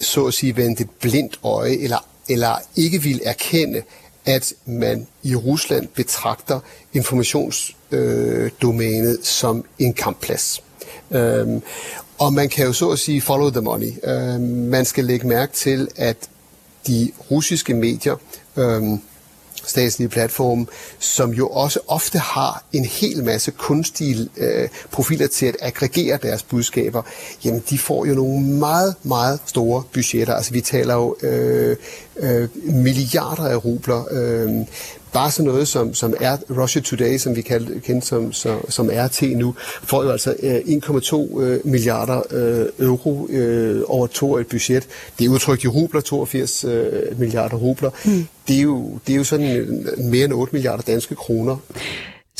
så 0.00 0.26
at 0.26 0.34
sige, 0.34 0.56
vendt 0.56 0.80
et 0.80 0.90
blindt 0.90 1.40
øje, 1.42 1.76
eller, 1.76 2.06
eller 2.28 2.54
ikke 2.76 3.02
vil 3.02 3.20
erkende, 3.24 3.82
at 4.24 4.52
man 4.66 5.06
i 5.22 5.34
Rusland 5.34 5.88
betragter 5.88 6.60
informationsdomænet 6.92 9.18
øh, 9.18 9.24
som 9.24 9.64
en 9.78 9.94
kampplads. 9.94 10.62
Øhm, 11.10 11.62
og 12.18 12.32
man 12.32 12.48
kan 12.48 12.66
jo 12.66 12.72
så 12.72 12.90
at 12.90 12.98
sige 12.98 13.20
follow 13.20 13.50
the 13.50 13.60
money. 13.60 13.92
Øhm, 14.04 14.42
man 14.42 14.84
skal 14.84 15.04
lægge 15.04 15.28
mærke 15.28 15.52
til, 15.52 15.88
at 15.96 16.16
de 16.86 17.12
russiske 17.30 17.74
medier, 17.74 18.16
øhm, 18.56 19.00
statslige 19.66 20.08
platforme, 20.08 20.66
som 20.98 21.30
jo 21.30 21.48
også 21.48 21.80
ofte 21.88 22.18
har 22.18 22.64
en 22.72 22.84
hel 22.84 23.24
masse 23.24 23.50
kunstige 23.50 24.28
øh, 24.36 24.68
profiler 24.90 25.26
til 25.26 25.46
at 25.46 25.56
aggregere 25.60 26.18
deres 26.22 26.42
budskaber, 26.42 27.02
jamen 27.44 27.62
de 27.70 27.78
får 27.78 28.06
jo 28.06 28.14
nogle 28.14 28.46
meget, 28.46 28.94
meget 29.02 29.40
store 29.46 29.82
budgetter. 29.92 30.34
Altså 30.34 30.52
vi 30.52 30.60
taler 30.60 30.94
jo 30.94 31.16
øh, 31.22 31.76
øh, 32.20 32.48
milliarder 32.64 33.44
af 33.44 33.64
rubler. 33.64 34.04
Øh, 34.10 34.66
bare 35.12 35.30
sådan 35.30 35.50
noget 35.50 35.68
som, 35.68 35.94
som 35.94 36.14
er 36.20 36.36
Russia 36.50 36.82
Today, 36.82 37.18
som 37.18 37.36
vi 37.36 37.42
kaldte, 37.42 37.80
kendte 37.80 38.06
som, 38.06 38.32
som, 38.32 38.70
som 38.70 38.90
RT 38.92 39.22
nu, 39.22 39.54
får 39.82 40.02
jo 40.04 40.10
altså 40.10 40.34
øh, 40.42 40.56
1,2 40.56 41.40
øh, 41.40 41.66
milliarder 41.66 42.22
øh, 42.30 42.66
euro 42.86 43.26
øh, 43.30 43.82
over 43.86 44.06
to 44.06 44.36
et 44.36 44.46
budget. 44.46 44.86
Det 45.18 45.24
er 45.24 45.28
udtrykt 45.28 45.64
i 45.64 45.68
rubler, 45.68 46.00
82 46.00 46.64
øh, 46.64 47.18
milliarder 47.18 47.56
rubler. 47.56 47.90
Mm. 48.04 48.26
Det, 48.48 48.56
er 48.56 48.62
jo, 48.62 48.98
det 49.06 49.12
er 49.12 49.16
jo 49.16 49.24
sådan 49.24 49.56
øh, 49.56 49.98
mere 49.98 50.24
end 50.24 50.32
8 50.32 50.52
milliarder 50.52 50.82
danske 50.82 51.14
kroner. 51.14 51.56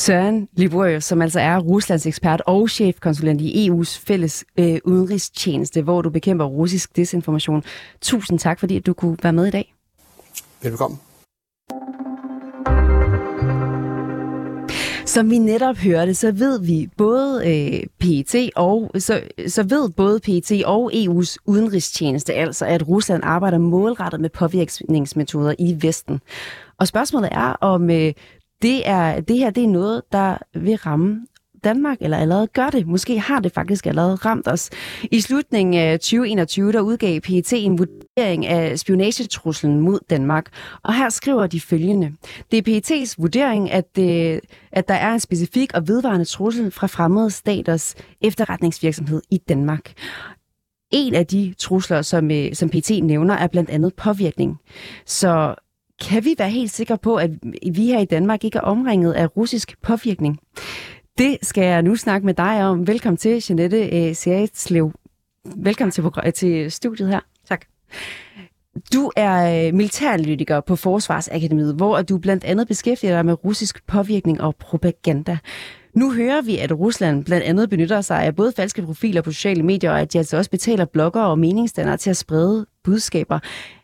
Søren 0.00 0.48
Liborius, 0.52 1.04
som 1.04 1.22
altså 1.22 1.40
er 1.40 1.58
Ruslands 1.58 2.06
ekspert 2.06 2.42
og 2.46 2.70
chefkonsulent 2.70 3.40
i 3.40 3.68
EU's 3.68 4.00
fælles 4.06 4.44
øh, 4.58 4.78
udenrigstjeneste, 4.84 5.82
hvor 5.82 6.02
du 6.02 6.10
bekæmper 6.10 6.44
russisk 6.44 6.96
desinformation. 6.96 7.64
Tusind 8.00 8.38
tak, 8.38 8.60
fordi 8.60 8.78
du 8.78 8.92
kunne 8.92 9.16
være 9.22 9.32
med 9.32 9.46
i 9.46 9.50
dag. 9.50 9.74
Velkommen. 10.62 11.00
Som 15.06 15.30
vi 15.30 15.38
netop 15.38 15.76
hørte, 15.76 16.14
så 16.14 16.32
ved 16.32 16.60
vi 16.60 16.88
både 16.96 17.42
øh, 17.46 17.86
PET 17.98 18.50
og 18.56 18.90
så, 18.98 19.22
så 19.46 19.62
ved 19.62 19.90
både 19.90 20.20
PET 20.20 20.64
og 20.64 20.92
EU's 20.92 21.36
udenrigstjeneste 21.46 22.34
altså, 22.34 22.66
at 22.66 22.88
Rusland 22.88 23.22
arbejder 23.24 23.58
målrettet 23.58 24.20
med 24.20 24.30
påvirkningsmetoder 24.30 25.54
i 25.58 25.76
Vesten. 25.80 26.20
Og 26.78 26.88
spørgsmålet 26.88 27.28
er, 27.32 27.56
om 27.60 27.90
øh, 27.90 28.12
det, 28.62 28.88
er, 28.88 29.20
det 29.20 29.38
her 29.38 29.50
det 29.50 29.64
er 29.64 29.68
noget, 29.68 30.02
der 30.12 30.38
vil 30.54 30.76
ramme 30.76 31.26
Danmark, 31.64 31.98
eller 32.00 32.16
allerede 32.18 32.46
gør 32.46 32.70
det. 32.70 32.86
Måske 32.86 33.18
har 33.18 33.40
det 33.40 33.52
faktisk 33.52 33.86
allerede 33.86 34.14
ramt 34.14 34.48
os. 34.48 34.70
I 35.10 35.20
slutningen 35.20 35.74
af 35.74 36.00
2021, 36.00 36.72
der 36.72 36.80
udgav 36.80 37.20
PET 37.20 37.52
en 37.52 37.78
vurdering 37.78 38.46
af 38.46 38.78
spionagetruslen 38.78 39.80
mod 39.80 39.98
Danmark. 40.10 40.46
Og 40.82 40.94
her 40.94 41.08
skriver 41.08 41.46
de 41.46 41.60
følgende. 41.60 42.12
Det 42.50 42.68
er 42.68 42.80
PET's 42.80 43.14
vurdering, 43.18 43.70
at, 43.70 43.96
det, 43.96 44.40
at 44.72 44.88
der 44.88 44.94
er 44.94 45.12
en 45.12 45.20
specifik 45.20 45.74
og 45.74 45.88
vedvarende 45.88 46.24
trussel 46.24 46.70
fra 46.70 46.86
fremmede 46.86 47.30
staters 47.30 47.94
efterretningsvirksomhed 48.20 49.22
i 49.30 49.38
Danmark. 49.38 49.92
En 50.92 51.14
af 51.14 51.26
de 51.26 51.54
trusler, 51.58 52.02
som, 52.02 52.30
øh, 52.30 52.54
som 52.54 52.68
PT 52.68 52.90
nævner, 53.02 53.34
er 53.34 53.46
blandt 53.46 53.70
andet 53.70 53.94
påvirkning. 53.94 54.56
Så 55.06 55.54
kan 56.00 56.24
vi 56.24 56.34
være 56.38 56.50
helt 56.50 56.70
sikre 56.70 56.98
på, 56.98 57.16
at 57.16 57.30
vi 57.72 57.86
her 57.86 57.98
i 57.98 58.04
Danmark 58.04 58.44
ikke 58.44 58.58
er 58.58 58.62
omringet 58.62 59.12
af 59.12 59.36
russisk 59.36 59.82
påvirkning? 59.82 60.38
Det 61.18 61.38
skal 61.42 61.64
jeg 61.64 61.82
nu 61.82 61.96
snakke 61.96 62.26
med 62.26 62.34
dig 62.34 62.64
om. 62.64 62.86
Velkommen 62.86 63.16
til, 63.16 63.44
Jeanette 63.48 64.08
uh, 64.08 64.16
Seritslev. 64.16 64.92
Velkommen 65.56 65.92
til, 65.92 66.32
til 66.34 66.72
studiet 66.72 67.08
her. 67.08 67.20
Tak. 67.48 67.64
Du 68.92 69.10
er 69.16 69.66
øh, 69.66 69.74
militæranalytiker 69.74 70.60
på 70.60 70.76
Forsvarsakademiet, 70.76 71.74
hvor 71.74 72.02
du 72.02 72.18
blandt 72.18 72.44
andet 72.44 72.68
beskæftiger 72.68 73.12
dig 73.12 73.26
med 73.26 73.44
russisk 73.44 73.86
påvirkning 73.86 74.40
og 74.40 74.56
propaganda. 74.56 75.38
Nu 75.94 76.12
hører 76.12 76.42
vi, 76.42 76.58
at 76.58 76.72
Rusland 76.72 77.24
blandt 77.24 77.44
andet 77.44 77.70
benytter 77.70 78.00
sig 78.00 78.24
af 78.24 78.36
både 78.36 78.52
falske 78.56 78.82
profiler 78.82 79.22
på 79.22 79.32
sociale 79.32 79.62
medier, 79.62 79.90
og 79.90 80.00
at 80.00 80.12
de 80.12 80.18
altså 80.18 80.36
også 80.36 80.50
betaler 80.50 80.84
bloggere 80.84 81.26
og 81.26 81.38
meningsdannere 81.38 81.96
til 81.96 82.10
at 82.10 82.16
sprede 82.16 82.66
budskaber. 82.84 83.38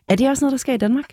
Er 0.07 0.15
det 0.15 0.29
også 0.29 0.45
noget, 0.45 0.51
der 0.51 0.57
sker 0.57 0.73
i 0.73 0.77
Danmark? 0.77 1.05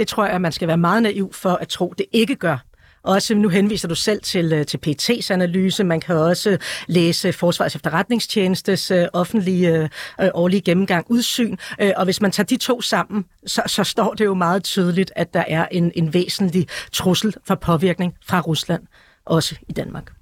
Det 0.00 0.08
tror 0.08 0.24
jeg, 0.24 0.34
at 0.34 0.40
man 0.40 0.52
skal 0.52 0.68
være 0.68 0.76
meget 0.76 1.02
naiv 1.02 1.32
for 1.32 1.50
at 1.50 1.68
tro, 1.68 1.94
det 1.98 2.06
ikke 2.12 2.34
gør. 2.34 2.64
Også 3.02 3.34
nu 3.34 3.48
henviser 3.48 3.88
du 3.88 3.94
selv 3.94 4.20
til, 4.22 4.52
øh, 4.52 4.66
til 4.66 4.78
PT's 4.86 5.32
analyse. 5.32 5.84
Man 5.84 6.00
kan 6.00 6.16
også 6.16 6.58
læse 6.86 7.32
Forsvarets 7.32 7.76
efterretningstjenestes 7.76 8.90
øh, 8.90 9.06
offentlige 9.12 9.82
øh, 10.20 10.28
årlige 10.34 10.60
gennemgang 10.60 11.06
udsyn. 11.10 11.56
Øh, 11.80 11.92
og 11.96 12.04
hvis 12.04 12.20
man 12.20 12.30
tager 12.30 12.44
de 12.46 12.56
to 12.56 12.80
sammen, 12.80 13.24
så, 13.46 13.62
så 13.66 13.84
står 13.84 14.14
det 14.14 14.24
jo 14.24 14.34
meget 14.34 14.64
tydeligt, 14.64 15.12
at 15.16 15.34
der 15.34 15.44
er 15.48 15.66
en, 15.66 15.92
en 15.94 16.14
væsentlig 16.14 16.66
trussel 16.92 17.34
for 17.44 17.54
påvirkning 17.54 18.14
fra 18.26 18.40
Rusland, 18.40 18.82
også 19.24 19.56
i 19.68 19.72
Danmark. 19.72 20.12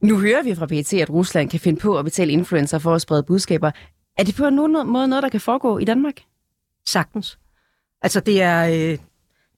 Nu 0.00 0.18
hører 0.18 0.42
vi 0.42 0.54
fra 0.54 0.66
PET, 0.66 0.94
at 0.94 1.10
Rusland 1.10 1.50
kan 1.50 1.60
finde 1.60 1.80
på 1.80 1.98
at 1.98 2.04
betale 2.04 2.32
influencer 2.32 2.78
for 2.78 2.94
at 2.94 3.02
sprede 3.02 3.22
budskaber. 3.22 3.70
Er 4.18 4.24
det 4.24 4.36
på 4.36 4.50
nogen 4.50 4.72
måde 4.72 5.08
noget, 5.08 5.22
der 5.22 5.28
kan 5.28 5.40
foregå 5.40 5.78
i 5.78 5.84
Danmark? 5.84 6.14
Sagtens. 6.86 7.38
Altså 8.06 8.20
det 8.20 8.42
er, 8.42 8.90
øh, 8.92 8.98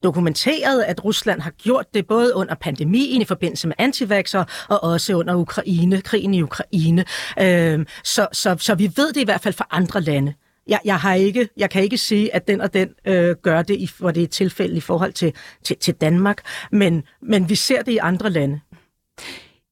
dokumenteret, 0.03 0.81
at 0.81 1.05
Rusland 1.05 1.41
har 1.41 1.51
gjort 1.51 1.85
det 1.93 2.07
både 2.07 2.35
under 2.35 2.55
pandemien 2.55 3.21
i 3.21 3.25
forbindelse 3.25 3.67
med 3.67 3.75
antivaxer 3.77 4.43
og 4.69 4.83
også 4.83 5.13
under 5.13 5.35
Ukraine, 5.35 6.01
krigen 6.01 6.33
i 6.33 6.41
Ukraine. 6.41 7.05
Øh, 7.39 7.85
så, 8.03 8.27
så, 8.31 8.55
så 8.59 8.75
vi 8.75 8.91
ved 8.95 9.13
det 9.13 9.21
i 9.21 9.25
hvert 9.25 9.41
fald 9.41 9.53
fra 9.53 9.67
andre 9.71 10.01
lande. 10.01 10.33
Jeg, 10.67 10.79
jeg, 10.85 10.99
har 10.99 11.13
ikke, 11.13 11.49
jeg 11.57 11.69
kan 11.69 11.83
ikke 11.83 11.97
sige, 11.97 12.35
at 12.35 12.47
den 12.47 12.61
og 12.61 12.73
den 12.73 12.89
øh, 13.05 13.35
gør 13.41 13.61
det, 13.61 13.75
i, 13.75 13.89
hvor 13.99 14.11
det 14.11 14.23
er 14.23 14.27
tilfælde 14.27 14.75
i 14.75 14.81
forhold 14.81 15.13
til, 15.13 15.33
til, 15.63 15.77
til 15.77 15.93
Danmark, 15.93 16.41
men, 16.71 17.03
men 17.21 17.49
vi 17.49 17.55
ser 17.55 17.81
det 17.81 17.91
i 17.91 17.97
andre 17.97 18.29
lande. 18.29 18.59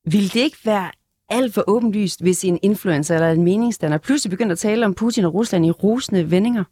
Vil 0.05 0.34
det 0.34 0.39
ikke 0.39 0.57
være 0.65 0.91
alt 1.29 1.53
for 1.53 1.63
åbenlyst, 1.67 2.22
hvis 2.22 2.43
en 2.43 2.60
influencer 2.62 3.15
eller 3.15 3.31
en 3.31 3.43
meningsdanner 3.43 3.98
pludselig 3.98 4.31
begynder 4.31 4.51
at 4.51 4.60
tale 4.60 4.86
om 4.86 4.93
Putin 4.93 5.25
og 5.25 5.34
Rusland 5.34 5.65
i 5.65 5.72
rosende 5.72 6.31
vendinger? 6.31 6.63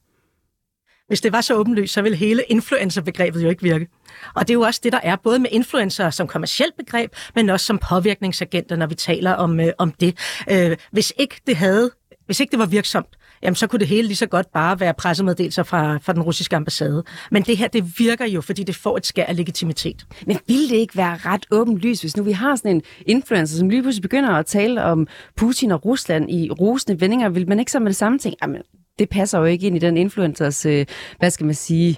Hvis 1.07 1.21
det 1.21 1.31
var 1.31 1.41
så 1.41 1.55
åbenlyst, 1.55 1.93
så 1.93 2.01
ville 2.01 2.17
hele 2.17 2.43
influencerbegrebet 2.49 3.43
jo 3.43 3.49
ikke 3.49 3.63
virke. 3.63 3.87
Og 4.35 4.41
det 4.41 4.49
er 4.49 4.53
jo 4.53 4.61
også 4.61 4.79
det, 4.83 4.91
der 4.91 4.99
er, 5.03 5.15
både 5.15 5.39
med 5.39 5.49
influencer 5.51 6.09
som 6.09 6.27
kommersielt 6.27 6.77
begreb, 6.77 7.11
men 7.35 7.49
også 7.49 7.65
som 7.65 7.79
påvirkningsagenter, 7.89 8.75
når 8.75 8.87
vi 8.87 8.95
taler 8.95 9.31
om, 9.31 9.59
øh, 9.59 9.67
om 9.77 9.91
det. 9.91 10.17
Øh, 10.51 10.77
hvis 10.91 11.13
ikke 11.17 11.41
det 11.47 11.55
havde, 11.55 11.91
hvis 12.25 12.39
ikke 12.39 12.51
det 12.51 12.59
var 12.59 12.65
virksomt, 12.65 13.07
jamen 13.43 13.55
så 13.55 13.67
kunne 13.67 13.79
det 13.79 13.87
hele 13.87 14.07
lige 14.07 14.17
så 14.17 14.25
godt 14.25 14.51
bare 14.53 14.79
være 14.79 14.93
pressemeddelelser 14.93 15.63
fra, 15.63 15.97
fra 15.97 16.13
den 16.13 16.21
russiske 16.21 16.55
ambassade. 16.55 17.03
Men 17.31 17.43
det 17.43 17.57
her, 17.57 17.67
det 17.67 17.99
virker 17.99 18.25
jo, 18.25 18.41
fordi 18.41 18.63
det 18.63 18.75
får 18.75 18.97
et 18.97 19.05
skær 19.05 19.25
af 19.25 19.35
legitimitet. 19.35 20.05
Men 20.27 20.39
ville 20.47 20.69
det 20.69 20.75
ikke 20.75 20.97
være 20.97 21.17
ret 21.25 21.45
åbenlyst, 21.51 22.03
hvis 22.03 22.17
nu 22.17 22.23
vi 22.23 22.31
har 22.31 22.55
sådan 22.55 22.75
en 22.75 22.81
influencer, 23.05 23.57
som 23.57 23.69
lige 23.69 23.81
pludselig 23.81 24.01
begynder 24.01 24.29
at 24.29 24.45
tale 24.45 24.83
om 24.83 25.07
Putin 25.35 25.71
og 25.71 25.85
Rusland 25.85 26.31
i 26.31 26.49
rosende 26.51 27.01
vendinger, 27.01 27.29
vil 27.29 27.49
man 27.49 27.59
ikke 27.59 27.71
så 27.71 27.79
med 27.79 27.87
det 27.87 27.95
samme 27.95 28.19
ting? 28.19 28.35
Jamen, 28.41 28.61
det 28.99 29.09
passer 29.09 29.39
jo 29.39 29.45
ikke 29.45 29.67
ind 29.67 29.75
i 29.75 29.79
den 29.79 29.97
influencers, 29.97 30.65
øh, 30.65 30.85
hvad 31.19 31.29
skal 31.29 31.45
man 31.45 31.55
sige, 31.55 31.97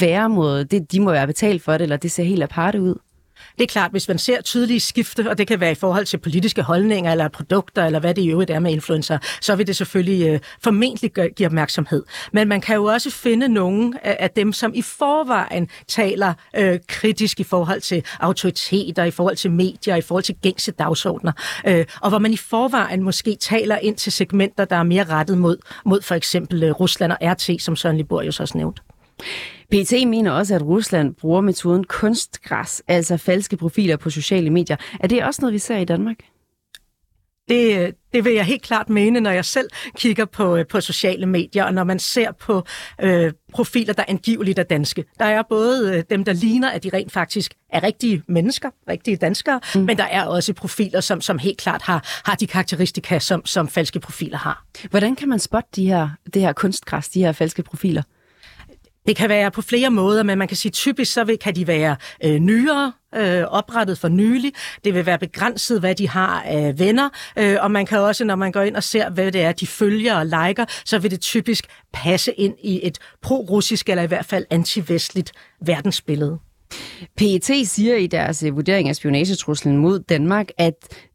væremåde. 0.00 0.64
Det, 0.64 0.92
de 0.92 1.00
må 1.00 1.10
være 1.10 1.26
betalt 1.26 1.62
for 1.62 1.72
det, 1.72 1.80
eller 1.80 1.96
det 1.96 2.10
ser 2.10 2.24
helt 2.24 2.42
aparte 2.42 2.82
ud. 2.82 2.94
Det 3.58 3.64
er 3.64 3.68
klart, 3.68 3.90
hvis 3.90 4.08
man 4.08 4.18
ser 4.18 4.40
tydelige 4.40 4.80
skifte, 4.80 5.30
og 5.30 5.38
det 5.38 5.46
kan 5.46 5.60
være 5.60 5.72
i 5.72 5.74
forhold 5.74 6.04
til 6.04 6.18
politiske 6.18 6.62
holdninger 6.62 7.12
eller 7.12 7.28
produkter, 7.28 7.84
eller 7.84 8.00
hvad 8.00 8.14
det 8.14 8.22
i 8.22 8.30
øvrigt 8.30 8.50
er 8.50 8.58
med 8.58 8.72
influencer, 8.72 9.18
så 9.40 9.56
vil 9.56 9.66
det 9.66 9.76
selvfølgelig 9.76 10.28
øh, 10.28 10.40
formentlig 10.62 11.12
give 11.36 11.46
opmærksomhed. 11.46 12.04
Men 12.32 12.48
man 12.48 12.60
kan 12.60 12.76
jo 12.76 12.84
også 12.84 13.10
finde 13.10 13.48
nogle 13.48 14.06
af, 14.06 14.16
af 14.20 14.30
dem, 14.30 14.52
som 14.52 14.72
i 14.74 14.82
forvejen 14.82 15.68
taler 15.88 16.34
øh, 16.56 16.78
kritisk 16.88 17.40
i 17.40 17.44
forhold 17.44 17.80
til 17.80 18.04
autoriteter, 18.20 19.04
i 19.04 19.10
forhold 19.10 19.36
til 19.36 19.50
medier, 19.50 19.96
i 19.96 20.00
forhold 20.00 20.24
til 20.24 20.34
gængse 20.42 20.72
dagsordner, 20.72 21.32
øh, 21.66 21.84
og 22.00 22.08
hvor 22.08 22.18
man 22.18 22.32
i 22.32 22.36
forvejen 22.36 23.02
måske 23.02 23.36
taler 23.40 23.76
ind 23.76 23.96
til 23.96 24.12
segmenter, 24.12 24.64
der 24.64 24.76
er 24.76 24.82
mere 24.82 25.04
rettet 25.04 25.38
mod, 25.38 25.56
mod 25.84 26.02
for 26.02 26.14
eksempel 26.14 26.62
øh, 26.62 26.70
Rusland 26.70 27.12
og 27.12 27.18
RT, 27.22 27.50
som 27.62 27.76
Søren 27.76 27.96
Liborius 27.96 28.40
også 28.40 28.58
nævnte. 28.58 28.82
PT 29.72 29.92
mener 30.06 30.30
også, 30.30 30.54
at 30.54 30.62
Rusland 30.62 31.14
bruger 31.14 31.40
metoden 31.40 31.84
kunstgræs, 31.84 32.82
altså 32.88 33.16
falske 33.16 33.56
profiler 33.56 33.96
på 33.96 34.10
sociale 34.10 34.50
medier. 34.50 34.76
Er 35.00 35.08
det 35.08 35.24
også 35.24 35.42
noget, 35.42 35.52
vi 35.52 35.58
ser 35.58 35.76
i 35.76 35.84
Danmark? 35.84 36.16
Det, 37.48 37.94
det 38.12 38.24
vil 38.24 38.32
jeg 38.32 38.44
helt 38.44 38.62
klart 38.62 38.88
mene, 38.88 39.20
når 39.20 39.30
jeg 39.30 39.44
selv 39.44 39.68
kigger 39.96 40.24
på, 40.24 40.58
på 40.70 40.80
sociale 40.80 41.26
medier, 41.26 41.64
og 41.64 41.74
når 41.74 41.84
man 41.84 41.98
ser 41.98 42.32
på 42.32 42.64
øh, 43.00 43.32
profiler, 43.52 43.92
der 43.92 44.04
angiveligt 44.08 44.58
er 44.58 44.62
danske. 44.62 45.04
Der 45.18 45.24
er 45.24 45.42
både 45.48 45.96
øh, 45.96 46.04
dem, 46.10 46.24
der 46.24 46.32
ligner, 46.32 46.70
at 46.70 46.84
de 46.84 46.90
rent 46.92 47.12
faktisk 47.12 47.54
er 47.72 47.82
rigtige 47.82 48.22
mennesker, 48.28 48.70
rigtige 48.88 49.16
danskere, 49.16 49.60
mm. 49.74 49.80
men 49.80 49.96
der 49.96 50.04
er 50.04 50.24
også 50.24 50.52
profiler, 50.52 51.00
som, 51.00 51.20
som 51.20 51.38
helt 51.38 51.58
klart 51.58 51.82
har, 51.82 52.22
har 52.24 52.34
de 52.34 52.46
karakteristika, 52.46 53.18
som, 53.18 53.46
som 53.46 53.68
falske 53.68 54.00
profiler 54.00 54.38
har. 54.38 54.64
Hvordan 54.90 55.16
kan 55.16 55.28
man 55.28 55.38
spotte 55.38 55.68
de 55.76 55.86
her, 55.86 56.08
det 56.34 56.42
her 56.42 56.52
kunstgræs, 56.52 57.08
de 57.08 57.20
her 57.20 57.32
falske 57.32 57.62
profiler? 57.62 58.02
Det 59.08 59.16
kan 59.16 59.28
være 59.28 59.50
på 59.50 59.62
flere 59.62 59.90
måder, 59.90 60.22
men 60.22 60.38
man 60.38 60.48
kan 60.48 60.56
sige 60.56 60.72
typisk, 60.72 61.12
så 61.12 61.36
kan 61.40 61.56
de 61.56 61.66
være 61.66 61.96
øh, 62.24 62.38
nyere, 62.38 62.92
øh, 63.14 63.42
oprettet 63.42 63.98
for 63.98 64.08
nylig. 64.08 64.52
Det 64.84 64.94
vil 64.94 65.06
være 65.06 65.18
begrænset, 65.18 65.80
hvad 65.80 65.94
de 65.94 66.08
har 66.08 66.42
af 66.42 66.78
venner, 66.78 67.08
øh, 67.38 67.56
og 67.60 67.70
man 67.70 67.86
kan 67.86 67.98
også, 67.98 68.24
når 68.24 68.36
man 68.36 68.52
går 68.52 68.62
ind 68.62 68.76
og 68.76 68.82
ser, 68.82 69.10
hvad 69.10 69.32
det 69.32 69.42
er, 69.42 69.52
de 69.52 69.66
følger 69.66 70.14
og 70.14 70.26
liker, 70.26 70.64
så 70.84 70.98
vil 70.98 71.10
det 71.10 71.20
typisk 71.20 71.66
passe 71.92 72.32
ind 72.32 72.54
i 72.62 72.86
et 72.86 72.98
pro-russisk 73.22 73.88
eller 73.88 74.02
i 74.02 74.06
hvert 74.06 74.26
fald 74.26 74.44
antivestligt 74.50 75.32
verdensbillede. 75.66 76.38
PET 77.16 77.50
siger 77.64 77.96
i 77.96 78.06
deres 78.06 78.42
øh, 78.42 78.56
vurdering 78.56 78.88
af 78.88 78.96
spionagetruslen 78.96 79.76
mod 79.76 79.98
Danmark, 79.98 80.48
at 80.58 80.74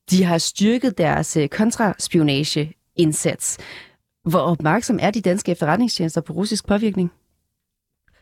de 0.10 0.24
har 0.24 0.38
styrket 0.38 0.98
deres 0.98 1.38
øh, 1.38 1.50
kontraspionageindsats. 1.50 3.58
Hvor 4.26 4.40
opmærksom 4.40 5.00
er 5.02 5.12
de 5.12 5.22
danske 5.22 5.52
efterretningstjenester 5.52 6.22
på 6.22 6.34
russisk 6.34 6.68
påvirkning? 6.68 7.12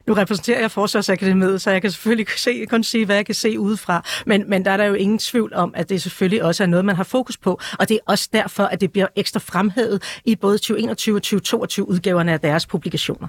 Nu 0.08 0.14
repræsenterer 0.14 0.60
jeg 0.60 0.72
Forsvarsakademiet, 0.72 1.62
så 1.62 1.72
jeg 1.72 1.82
kan 1.82 1.92
selvfølgelig 1.92 2.28
se, 2.38 2.66
kun 2.66 2.84
sige, 2.84 3.06
hvad 3.06 3.16
jeg 3.16 3.26
kan 3.26 3.36
se 3.36 3.60
udefra. 3.60 4.06
Men, 4.26 4.50
men 4.50 4.66
der 4.66 4.72
er 4.72 4.78
der 4.78 4.86
jo 4.86 4.94
ingen 4.94 5.18
tvivl 5.20 5.54
om, 5.54 5.74
at 5.78 5.90
det 5.90 6.02
selvfølgelig 6.02 6.44
også 6.44 6.64
er 6.64 6.68
noget, 6.68 6.86
man 6.86 6.96
har 6.96 7.04
fokus 7.04 7.38
på. 7.38 7.60
Og 7.80 7.90
det 7.90 7.96
er 7.96 8.00
også 8.06 8.30
derfor, 8.34 8.64
at 8.64 8.82
det 8.82 8.92
bliver 8.92 9.08
ekstra 9.16 9.40
fremhævet 9.40 10.20
i 10.26 10.36
både 10.36 10.58
2021 10.58 11.16
og 11.16 11.22
2022 11.22 11.90
udgaverne 11.90 12.34
af 12.34 12.40
deres 12.40 12.66
publikationer. 12.66 13.28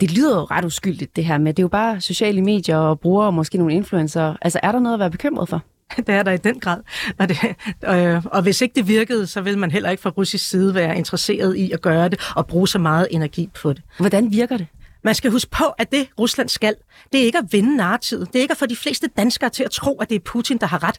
Det 0.00 0.10
lyder 0.10 0.36
jo 0.36 0.44
ret 0.44 0.64
uskyldigt, 0.64 1.16
det 1.16 1.24
her 1.24 1.38
med. 1.38 1.54
Det 1.54 1.62
er 1.62 1.64
jo 1.64 1.68
bare 1.68 2.00
sociale 2.00 2.42
medier 2.42 2.76
og 2.76 3.00
brugere 3.00 3.26
og 3.26 3.34
måske 3.34 3.58
nogle 3.58 3.74
influencer. 3.74 4.36
Altså, 4.42 4.60
er 4.62 4.72
der 4.72 4.78
noget 4.78 4.94
at 4.94 5.00
være 5.00 5.10
bekymret 5.10 5.48
for? 5.48 5.62
Det 6.06 6.08
er 6.08 6.22
der 6.22 6.32
i 6.32 6.36
den 6.36 6.60
grad. 6.60 6.78
Og, 7.18 7.28
det, 7.28 7.36
øh, 7.84 8.26
og 8.26 8.42
hvis 8.42 8.60
ikke 8.60 8.74
det 8.74 8.88
virkede, 8.88 9.26
så 9.26 9.40
vil 9.40 9.58
man 9.58 9.70
heller 9.70 9.90
ikke 9.90 10.02
fra 10.02 10.10
russisk 10.10 10.48
side 10.48 10.74
være 10.74 10.96
interesseret 10.96 11.56
i 11.56 11.72
at 11.72 11.82
gøre 11.82 12.08
det 12.08 12.20
og 12.36 12.46
bruge 12.46 12.68
så 12.68 12.78
meget 12.78 13.08
energi 13.10 13.50
på 13.62 13.72
det. 13.72 13.82
Hvordan 13.98 14.32
virker 14.32 14.56
det? 14.56 14.66
Man 15.04 15.14
skal 15.14 15.30
huske 15.30 15.50
på, 15.50 15.64
at 15.64 15.92
det 15.92 16.08
Rusland 16.18 16.48
skal, 16.48 16.74
det 17.12 17.20
er 17.20 17.24
ikke 17.24 17.38
at 17.38 17.52
vinde 17.52 17.76
narrativet. 17.76 18.26
Det 18.26 18.36
er 18.36 18.42
ikke 18.42 18.52
at 18.52 18.58
få 18.58 18.66
de 18.66 18.76
fleste 18.76 19.06
danskere 19.06 19.50
til 19.50 19.64
at 19.64 19.70
tro, 19.70 19.96
at 19.96 20.08
det 20.08 20.14
er 20.14 20.20
Putin, 20.24 20.58
der 20.58 20.66
har 20.66 20.82
ret. 20.82 20.98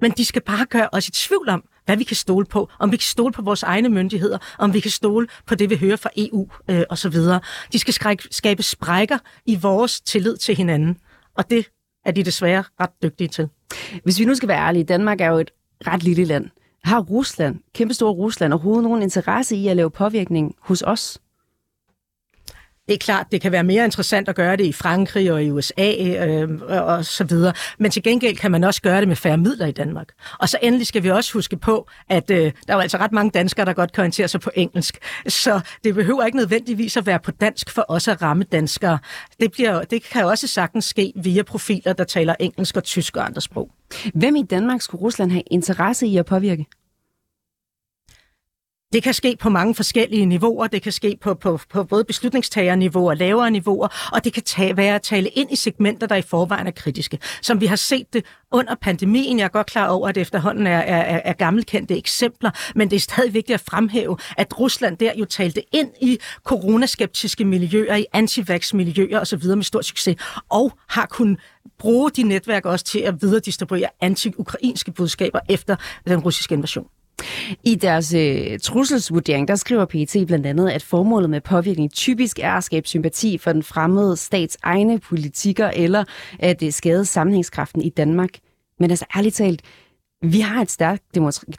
Men 0.00 0.10
de 0.10 0.24
skal 0.24 0.42
bare 0.42 0.66
gøre 0.66 0.88
os 0.92 1.08
i 1.08 1.10
tvivl 1.10 1.48
om, 1.48 1.64
hvad 1.84 1.96
vi 1.96 2.04
kan 2.04 2.16
stole 2.16 2.46
på. 2.46 2.68
Om 2.78 2.92
vi 2.92 2.96
kan 2.96 3.04
stole 3.04 3.32
på 3.32 3.42
vores 3.42 3.62
egne 3.62 3.88
myndigheder. 3.88 4.38
Om 4.58 4.74
vi 4.74 4.80
kan 4.80 4.90
stole 4.90 5.26
på 5.46 5.54
det, 5.54 5.70
vi 5.70 5.76
hører 5.76 5.96
fra 5.96 6.10
EU 6.16 6.48
øh, 6.70 6.82
osv. 6.90 7.14
De 7.72 7.78
skal 7.78 8.18
skabe 8.30 8.62
sprækker 8.62 9.18
i 9.46 9.56
vores 9.56 10.00
tillid 10.00 10.36
til 10.36 10.56
hinanden. 10.56 10.96
Og 11.36 11.50
det 11.50 11.70
er 12.04 12.10
de 12.12 12.22
desværre 12.22 12.64
ret 12.80 13.02
dygtige 13.02 13.28
til. 13.28 13.48
Hvis 14.04 14.18
vi 14.18 14.24
nu 14.24 14.34
skal 14.34 14.48
være 14.48 14.66
ærlige, 14.66 14.84
Danmark 14.84 15.20
er 15.20 15.26
jo 15.26 15.38
et 15.38 15.50
ret 15.86 16.02
lille 16.02 16.24
land. 16.24 16.50
Har 16.84 17.00
Rusland, 17.00 17.60
kæmpestore 17.74 18.12
Rusland, 18.12 18.52
overhovedet 18.52 18.84
nogen 18.84 19.02
interesse 19.02 19.56
i 19.56 19.68
at 19.68 19.76
lave 19.76 19.90
påvirkning 19.90 20.54
hos 20.60 20.82
os? 20.82 21.18
Det 22.88 22.94
er 22.94 22.98
klart, 22.98 23.26
det 23.32 23.40
kan 23.40 23.52
være 23.52 23.64
mere 23.64 23.84
interessant 23.84 24.28
at 24.28 24.36
gøre 24.36 24.56
det 24.56 24.64
i 24.64 24.72
Frankrig 24.72 25.32
og 25.32 25.44
i 25.44 25.50
USA 25.50 25.92
øh, 26.26 26.48
og 26.68 27.04
så 27.04 27.24
videre. 27.24 27.52
Men 27.78 27.90
til 27.90 28.02
gengæld 28.02 28.36
kan 28.36 28.50
man 28.50 28.64
også 28.64 28.82
gøre 28.82 29.00
det 29.00 29.08
med 29.08 29.16
færre 29.16 29.36
midler 29.36 29.66
i 29.66 29.72
Danmark. 29.72 30.08
Og 30.38 30.48
så 30.48 30.58
endelig 30.62 30.86
skal 30.86 31.02
vi 31.02 31.10
også 31.10 31.32
huske 31.32 31.56
på, 31.56 31.88
at 32.08 32.30
øh, 32.30 32.38
der 32.38 32.50
er 32.68 32.74
jo 32.74 32.80
altså 32.80 32.96
ret 32.98 33.12
mange 33.12 33.30
danskere, 33.30 33.66
der 33.66 33.72
godt 33.72 33.92
kan 33.92 34.00
orientere 34.00 34.28
sig 34.28 34.40
på 34.40 34.50
engelsk. 34.54 34.98
Så 35.28 35.60
det 35.84 35.94
behøver 35.94 36.24
ikke 36.24 36.38
nødvendigvis 36.38 36.96
at 36.96 37.06
være 37.06 37.18
på 37.18 37.30
dansk 37.30 37.70
for 37.70 37.84
os 37.88 38.08
at 38.08 38.22
ramme 38.22 38.44
danskere. 38.44 38.98
Det, 39.40 39.52
bliver, 39.52 39.82
det 39.82 40.02
kan 40.02 40.24
også 40.24 40.46
sagtens 40.46 40.84
ske 40.84 41.12
via 41.16 41.42
profiler, 41.42 41.92
der 41.92 42.04
taler 42.04 42.34
engelsk 42.40 42.76
og 42.76 42.84
tysk 42.84 43.16
og 43.16 43.26
andre 43.26 43.40
sprog. 43.40 43.70
Hvem 44.14 44.36
i 44.36 44.42
Danmark 44.42 44.82
skulle 44.82 45.02
Rusland 45.02 45.30
have 45.30 45.42
interesse 45.50 46.06
i 46.06 46.16
at 46.16 46.26
påvirke? 46.26 46.66
Det 48.92 49.02
kan 49.02 49.14
ske 49.14 49.36
på 49.40 49.48
mange 49.48 49.74
forskellige 49.74 50.26
niveauer. 50.26 50.66
Det 50.66 50.82
kan 50.82 50.92
ske 50.92 51.18
på, 51.20 51.34
på, 51.34 51.60
på 51.70 51.84
både 51.84 52.04
beslutningstagerniveauer 52.04 53.10
og 53.10 53.16
lavere 53.16 53.50
niveauer, 53.50 53.88
og 54.12 54.24
det 54.24 54.32
kan 54.32 54.42
tage, 54.42 54.76
være 54.76 54.94
at 54.94 55.02
tale 55.02 55.28
ind 55.28 55.52
i 55.52 55.56
segmenter, 55.56 56.06
der 56.06 56.16
i 56.16 56.22
forvejen 56.22 56.66
er 56.66 56.70
kritiske. 56.70 57.18
Som 57.42 57.60
vi 57.60 57.66
har 57.66 57.76
set 57.76 58.12
det 58.12 58.24
under 58.52 58.74
pandemien. 58.74 59.38
Jeg 59.38 59.44
er 59.44 59.48
godt 59.48 59.66
klar 59.66 59.88
over, 59.88 60.08
at 60.08 60.14
det 60.14 60.20
efterhånden 60.20 60.66
er, 60.66 60.78
er, 60.78 61.20
er 61.24 61.32
gammelkendte 61.32 61.96
eksempler, 61.96 62.50
men 62.74 62.90
det 62.90 62.96
er 62.96 63.00
stadig 63.00 63.34
vigtigt 63.34 63.54
at 63.54 63.60
fremhæve, 63.60 64.16
at 64.36 64.60
Rusland 64.60 64.96
der 64.96 65.12
jo 65.14 65.24
talte 65.24 65.62
ind 65.72 65.90
i 66.02 66.18
coronaskeptiske 66.44 67.44
miljøer, 67.44 67.96
i 67.96 68.06
antivax-miljøer 68.12 69.20
osv. 69.20 69.44
med 69.44 69.62
stor 69.62 69.82
succes, 69.82 70.16
og 70.48 70.72
har 70.88 71.06
kunnet 71.06 71.38
bruge 71.78 72.10
de 72.10 72.22
netværk 72.22 72.66
også 72.66 72.84
til 72.84 72.98
at 72.98 73.22
videredistribuere 73.22 73.88
anti-ukrainske 74.00 74.92
budskaber 74.92 75.40
efter 75.48 75.76
den 76.06 76.18
russiske 76.18 76.54
invasion. 76.54 76.86
I 77.64 77.74
deres 77.74 78.14
øh, 78.14 78.58
trusselsvurdering, 78.58 79.48
der 79.48 79.54
skriver 79.54 79.84
PET 79.84 80.26
blandt 80.26 80.46
andet, 80.46 80.70
at 80.70 80.82
formålet 80.82 81.30
med 81.30 81.40
påvirkning 81.40 81.92
typisk 81.92 82.38
er 82.38 82.52
at 82.52 82.64
skabe 82.64 82.88
sympati 82.88 83.38
for 83.38 83.52
den 83.52 83.62
fremmede 83.62 84.16
stats 84.16 84.58
egne 84.62 84.98
politikker, 84.98 85.70
eller 85.70 86.04
at 86.38 86.60
det 86.60 86.74
skade 86.74 87.04
sammenhængskraften 87.04 87.82
i 87.82 87.88
Danmark. 87.88 88.30
Men 88.78 88.90
altså 88.90 89.04
ærligt 89.16 89.34
talt, 89.34 89.62
vi 90.22 90.40
har 90.40 90.62
et 90.62 90.70
stærkt 90.70 91.04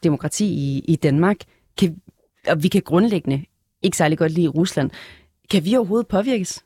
demokrati 0.03 0.45
i, 0.45 0.79
i 0.87 0.95
Danmark, 0.95 1.37
kan, 1.77 1.95
og 2.47 2.63
vi 2.63 2.67
kan 2.67 2.81
grundlæggende 2.81 3.45
ikke 3.81 3.97
særlig 3.97 4.17
godt 4.17 4.31
lide 4.31 4.47
Rusland. 4.47 4.91
Kan 5.51 5.65
vi 5.65 5.75
overhovedet 5.75 6.07
påvirkes? 6.07 6.63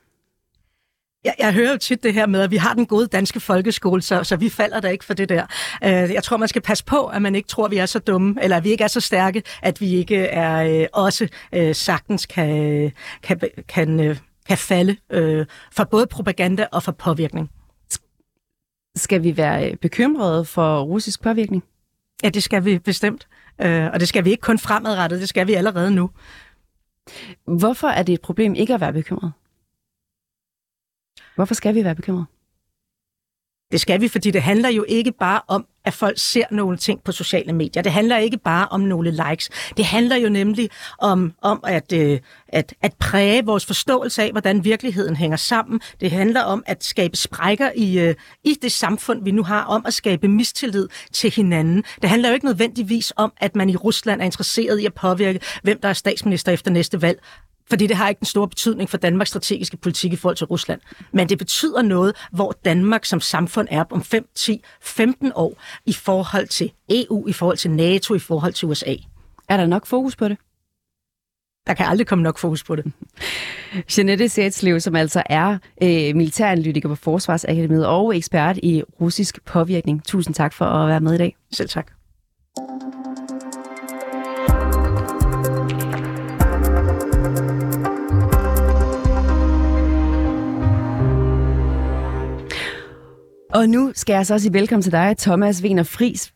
Jeg, 1.24 1.36
jeg 1.40 1.54
hører 1.54 1.72
jo 1.72 1.78
tit 1.78 2.04
det 2.04 2.14
her 2.14 2.26
med, 2.26 2.42
at 2.42 2.52
vi 2.52 2.58
har 2.58 2.74
den 2.74 2.86
gode 2.86 3.08
danske 3.08 3.40
folkeskole, 3.40 4.02
så, 4.02 4.24
så 4.24 4.36
vi 4.36 4.50
falder 4.50 4.80
der 4.80 4.90
ikke 4.90 5.06
for 5.06 5.14
det 5.14 5.30
der. 5.30 5.46
Uh, 5.82 5.90
jeg 5.90 6.24
tror, 6.24 6.38
man 6.38 6.48
skal 6.48 6.62
passe 6.62 6.86
på, 6.86 7.06
at 7.06 7.22
man 7.22 7.36
ikke 7.36 7.48
tror, 7.48 7.66
at 7.66 7.72
vi 7.72 7.78
er 7.78 7.86
så 7.86 8.00
dumme, 8.00 8.36
eller 8.42 8.58
at 8.58 8.64
vi 8.64 8.70
ikke 8.70 8.84
er 8.84 8.88
så 8.88 9.00
stærke, 9.00 9.44
at 9.62 9.82
vi 9.82 9.96
ikke 9.96 10.18
er 10.18 10.82
uh, 10.82 11.04
også 11.04 11.28
uh, 11.58 11.72
sagtens 11.74 12.26
kan, 12.26 12.92
kan, 13.24 13.40
kan, 13.68 14.18
kan 14.48 14.58
falde 14.58 14.96
for 15.72 15.84
både 15.84 16.08
propaganda 16.08 16.68
og 16.72 16.84
for 16.84 16.92
påvirkning. 16.92 17.50
Skal 18.96 19.24
vi 19.24 19.38
være 19.38 19.76
bekymrede 19.76 20.46
for 20.46 20.82
russisk 20.82 21.22
påvirkning? 21.22 21.64
Ja, 22.24 22.30
det 22.30 22.44
skal 22.44 22.66
vi 22.66 22.80
bestemt. 22.80 23.28
Og 23.60 24.00
det 24.00 24.08
skal 24.08 24.26
vi 24.26 24.30
ikke 24.30 24.42
kun 24.42 24.60
fremadrettet, 24.60 25.20
det 25.20 25.30
skal 25.30 25.48
vi 25.48 25.54
allerede 25.54 25.92
nu. 25.92 26.10
Hvorfor 27.48 27.88
er 27.88 28.04
det 28.04 28.14
et 28.14 28.22
problem 28.22 28.56
ikke 28.56 28.74
at 28.74 28.82
være 28.82 28.94
bekymret? 28.94 29.32
Hvorfor 31.36 31.54
skal 31.54 31.76
vi 31.76 31.84
være 31.84 31.96
bekymrede? 31.96 32.26
Det 33.74 33.82
skal 33.82 34.02
vi, 34.02 34.08
fordi 34.08 34.32
det 34.32 34.41
handler 34.41 34.69
jo 34.69 34.86
ikke 34.88 35.12
bare 35.12 35.41
om, 35.48 35.65
at 35.86 35.93
folk 35.93 36.19
ser 36.19 36.43
nogle 36.52 36.78
ting 36.78 37.04
på 37.04 37.12
sociale 37.12 37.54
medier. 37.54 37.84
Det 37.84 37.91
handler 37.91 38.17
ikke 38.17 38.38
bare 38.38 38.67
om 38.72 38.82
nogle 38.82 39.12
likes. 39.12 39.50
Det 39.78 39.86
handler 39.86 40.15
jo 40.15 40.30
nemlig 40.30 40.69
om, 41.00 41.34
om 41.41 41.60
at, 41.63 41.93
øh, 41.93 42.19
at, 42.48 42.74
at 42.82 42.93
præge 43.00 43.46
vores 43.46 43.65
forståelse 43.65 44.24
af, 44.24 44.32
hvordan 44.32 44.63
virkeligheden 44.63 45.15
hænger 45.15 45.38
sammen. 45.38 45.82
Det 46.00 46.12
handler 46.12 46.41
om 46.41 46.63
at 46.65 46.84
skabe 46.84 47.17
sprækker 47.17 47.72
i, 47.76 48.00
øh, 48.00 48.15
i 48.43 48.58
det 48.62 48.72
samfund, 48.72 49.24
vi 49.24 49.32
nu 49.32 49.43
har, 49.43 49.63
om 49.63 49.84
at 49.86 49.93
skabe 49.93 50.28
mistillid 50.28 50.88
til 51.13 51.32
hinanden. 51.32 51.84
Det 52.02 52.10
handler 52.10 52.30
jo 52.30 52.34
ikke 52.34 52.46
nødvendigvis 52.46 53.13
om, 53.15 53.34
at 53.38 53.56
man 53.56 53.69
i 53.69 53.76
Rusland 53.76 54.22
er 54.22 54.26
interesseret 54.26 54.80
i 54.80 54.86
at 54.86 54.93
påvirke, 54.93 55.39
hvem 55.63 55.80
der 55.82 55.89
er 55.89 55.93
statsminister 55.93 56.52
efter 56.52 56.72
næste 56.72 57.02
valg 57.02 57.19
fordi 57.69 57.88
det 57.88 57.95
har 57.95 58.10
ikke 58.10 58.21
en 58.21 58.26
stor 58.26 58.45
betydning 58.45 58.89
for 58.89 58.97
Danmarks 58.97 59.30
strategiske 59.30 59.78
politik 59.78 60.13
i 60.13 60.15
forhold 60.15 60.38
til 60.38 60.47
Rusland. 60.47 60.82
Men 61.12 61.30
det 61.30 61.38
betyder 61.38 61.82
noget, 61.82 62.15
hvor 62.32 62.56
Danmark 62.65 63.06
som 63.06 63.21
samfund 63.21 63.67
er 63.71 63.84
om 63.89 64.04
5, 64.04 64.28
10, 64.36 64.63
15 64.82 65.32
år 65.36 65.62
i 65.86 65.93
forhold 65.93 66.47
til 66.47 66.71
EU, 66.89 67.28
i 67.28 67.34
forhold 67.34 67.58
til 67.58 67.71
NATO, 67.71 68.15
i 68.15 68.19
forhold 68.19 68.54
til 68.54 68.67
USA. 68.67 68.95
Er 69.49 69.58
der 69.58 69.65
nok 69.65 69.86
fokus 69.86 70.15
på 70.15 70.28
det? 70.28 70.38
Der 71.67 71.73
kan 71.73 71.86
aldrig 71.86 72.08
komme 72.08 72.23
nok 72.23 72.38
fokus 72.38 72.63
på 72.63 72.76
det. 72.76 72.91
Jeanette 73.97 74.30
Sætslev, 74.30 74.80
som 74.80 74.95
altså 74.95 75.23
er 75.26 75.58
øh, 75.84 76.15
militæranalytiker 76.15 76.89
på 76.89 76.95
Forsvarsakademiet 76.95 77.88
og 77.88 78.17
ekspert 78.17 78.58
i 78.58 78.84
russisk 79.02 79.45
påvirkning. 79.45 80.06
Tusind 80.06 80.36
tak 80.36 80.54
for 80.54 80.65
at 80.65 80.89
være 80.89 81.02
med 81.02 81.13
i 81.13 81.17
dag. 81.17 81.36
Selv 81.52 81.69
tak. 81.69 82.03
Og 93.54 93.70
nu 93.70 93.92
skal 93.96 94.13
jeg 94.13 94.26
så 94.26 94.34
også 94.34 94.44
sige 94.44 94.54
velkommen 94.54 94.82
til 94.84 94.92
dig, 94.92 95.16
Thomas 95.18 95.63
Wiener 95.63 95.84
Fris. 95.84 96.34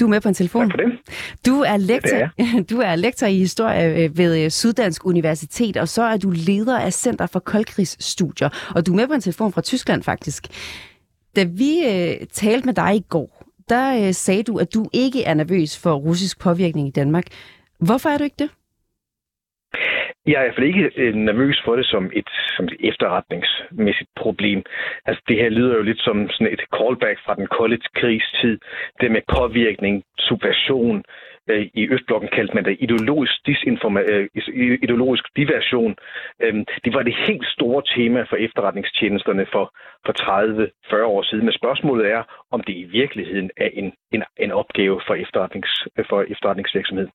Du 0.00 0.04
er 0.04 0.08
med 0.08 0.20
på 0.20 0.28
en 0.28 0.34
telefon. 0.34 0.70
Tak 0.70 0.78
for 0.78 0.88
det. 0.88 0.98
Du 1.46 1.60
er 1.60 1.76
lektor, 1.76 2.16
det 2.16 2.30
er 2.38 2.62
du 2.70 2.80
er 2.80 2.96
lektor 2.96 3.26
i 3.26 3.38
historie 3.38 4.04
øh, 4.04 4.18
ved 4.18 4.44
øh, 4.44 4.50
Syddansk 4.50 5.06
Universitet, 5.06 5.76
og 5.76 5.88
så 5.88 6.02
er 6.02 6.16
du 6.16 6.30
leder 6.30 6.78
af 6.78 6.92
Center 6.92 7.26
for 7.26 7.38
Koldkrigsstudier. 7.38 8.48
Og 8.74 8.86
du 8.86 8.92
er 8.92 8.96
med 8.96 9.06
på 9.06 9.12
en 9.12 9.20
telefon 9.20 9.52
fra 9.52 9.60
Tyskland 9.60 10.02
faktisk. 10.02 10.46
Da 11.36 11.44
vi 11.44 11.78
øh, 11.86 12.26
talte 12.32 12.66
med 12.66 12.74
dig 12.74 12.96
i 12.96 13.04
går, 13.08 13.44
der 13.68 14.06
øh, 14.06 14.14
sagde 14.14 14.42
du, 14.42 14.58
at 14.58 14.74
du 14.74 14.88
ikke 14.92 15.24
er 15.24 15.34
nervøs 15.34 15.78
for 15.78 15.94
russisk 15.94 16.38
påvirkning 16.38 16.88
i 16.88 16.90
Danmark. 16.90 17.24
Hvorfor 17.80 18.08
er 18.08 18.18
du 18.18 18.24
ikke 18.24 18.36
det? 18.38 18.50
Jeg 20.28 20.36
er 20.38 20.42
i 20.42 20.46
hvert 20.46 20.54
fald 20.54 20.72
ikke 20.72 20.90
øh, 20.96 21.14
nervøs 21.14 21.62
for 21.64 21.76
det 21.76 21.86
som 21.86 22.10
et, 22.14 22.28
som 22.56 22.64
et 22.64 22.76
efterretningsmæssigt 22.80 24.10
problem. 24.16 24.62
Altså 25.06 25.22
det 25.28 25.36
her 25.36 25.48
lyder 25.48 25.74
jo 25.76 25.82
lidt 25.82 26.00
som 26.00 26.30
sådan 26.30 26.52
et 26.52 26.64
callback 26.76 27.18
fra 27.24 27.34
den 27.34 27.46
kolde 27.46 27.78
krigstid. 27.94 28.58
Det 29.00 29.10
med 29.10 29.22
påvirkning, 29.38 30.04
subversion. 30.18 31.04
Øh, 31.50 31.66
I 31.74 31.88
Østblokken 31.94 32.30
kaldte 32.32 32.54
man 32.54 32.64
det 32.64 32.76
ideologisk, 32.80 33.34
disinforma- 33.48 34.10
øh, 34.12 34.28
ideologisk 34.82 35.24
diversion. 35.36 35.96
Øh, 36.42 36.54
det 36.84 36.94
var 36.94 37.02
det 37.02 37.14
helt 37.26 37.46
store 37.46 37.82
tema 37.96 38.22
for 38.22 38.36
efterretningstjenesterne 38.36 39.46
for, 39.52 39.64
for 40.06 40.12
30-40 40.92 41.04
år 41.04 41.22
siden. 41.22 41.44
Men 41.44 41.54
spørgsmålet 41.60 42.10
er, 42.10 42.22
om 42.50 42.60
det 42.60 42.74
i 42.76 42.84
virkeligheden 42.84 43.50
er 43.56 43.70
en, 43.72 43.92
en, 44.12 44.22
en 44.38 44.52
opgave 44.52 45.00
for, 45.06 45.14
efterretnings, 45.14 45.72
for 46.08 46.22
efterretningsvirksomhed. 46.22 47.08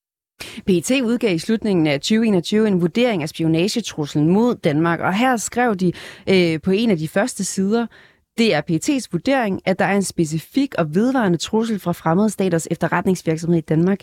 PET 0.65 0.91
udgav 1.03 1.35
i 1.35 1.39
slutningen 1.39 1.87
af 1.87 1.99
2021 1.99 2.67
en 2.67 2.81
vurdering 2.81 3.21
af 3.23 3.29
spionagetruslen 3.29 4.27
mod 4.27 4.55
Danmark, 4.55 4.99
og 4.99 5.13
her 5.13 5.37
skrev 5.37 5.75
de 5.75 5.91
øh, 6.29 6.61
på 6.61 6.71
en 6.71 6.89
af 6.89 6.97
de 6.97 7.07
første 7.07 7.43
sider, 7.43 7.87
det 8.37 8.53
er 8.53 8.61
PET's 8.71 9.07
vurdering, 9.11 9.61
at 9.65 9.79
der 9.79 9.85
er 9.85 9.95
en 9.95 10.03
specifik 10.03 10.75
og 10.77 10.95
vedvarende 10.95 11.37
trussel 11.37 11.79
fra 11.79 11.91
fremmede 11.91 12.29
staters 12.29 12.67
efterretningsvirksomhed 12.71 13.57
i 13.57 13.61
Danmark. 13.61 13.99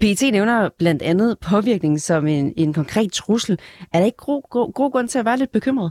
PET 0.00 0.22
nævner 0.32 0.68
blandt 0.78 1.02
andet 1.02 1.38
påvirkning 1.38 2.00
som 2.00 2.26
en, 2.26 2.52
en 2.56 2.72
konkret 2.72 3.12
trussel. 3.12 3.58
Er 3.92 3.98
der 3.98 4.06
ikke 4.06 4.16
god, 4.16 4.42
god, 4.50 4.72
god 4.72 4.92
grund 4.92 5.08
til 5.08 5.18
at 5.18 5.24
være 5.24 5.36
lidt 5.36 5.52
bekymret? 5.52 5.90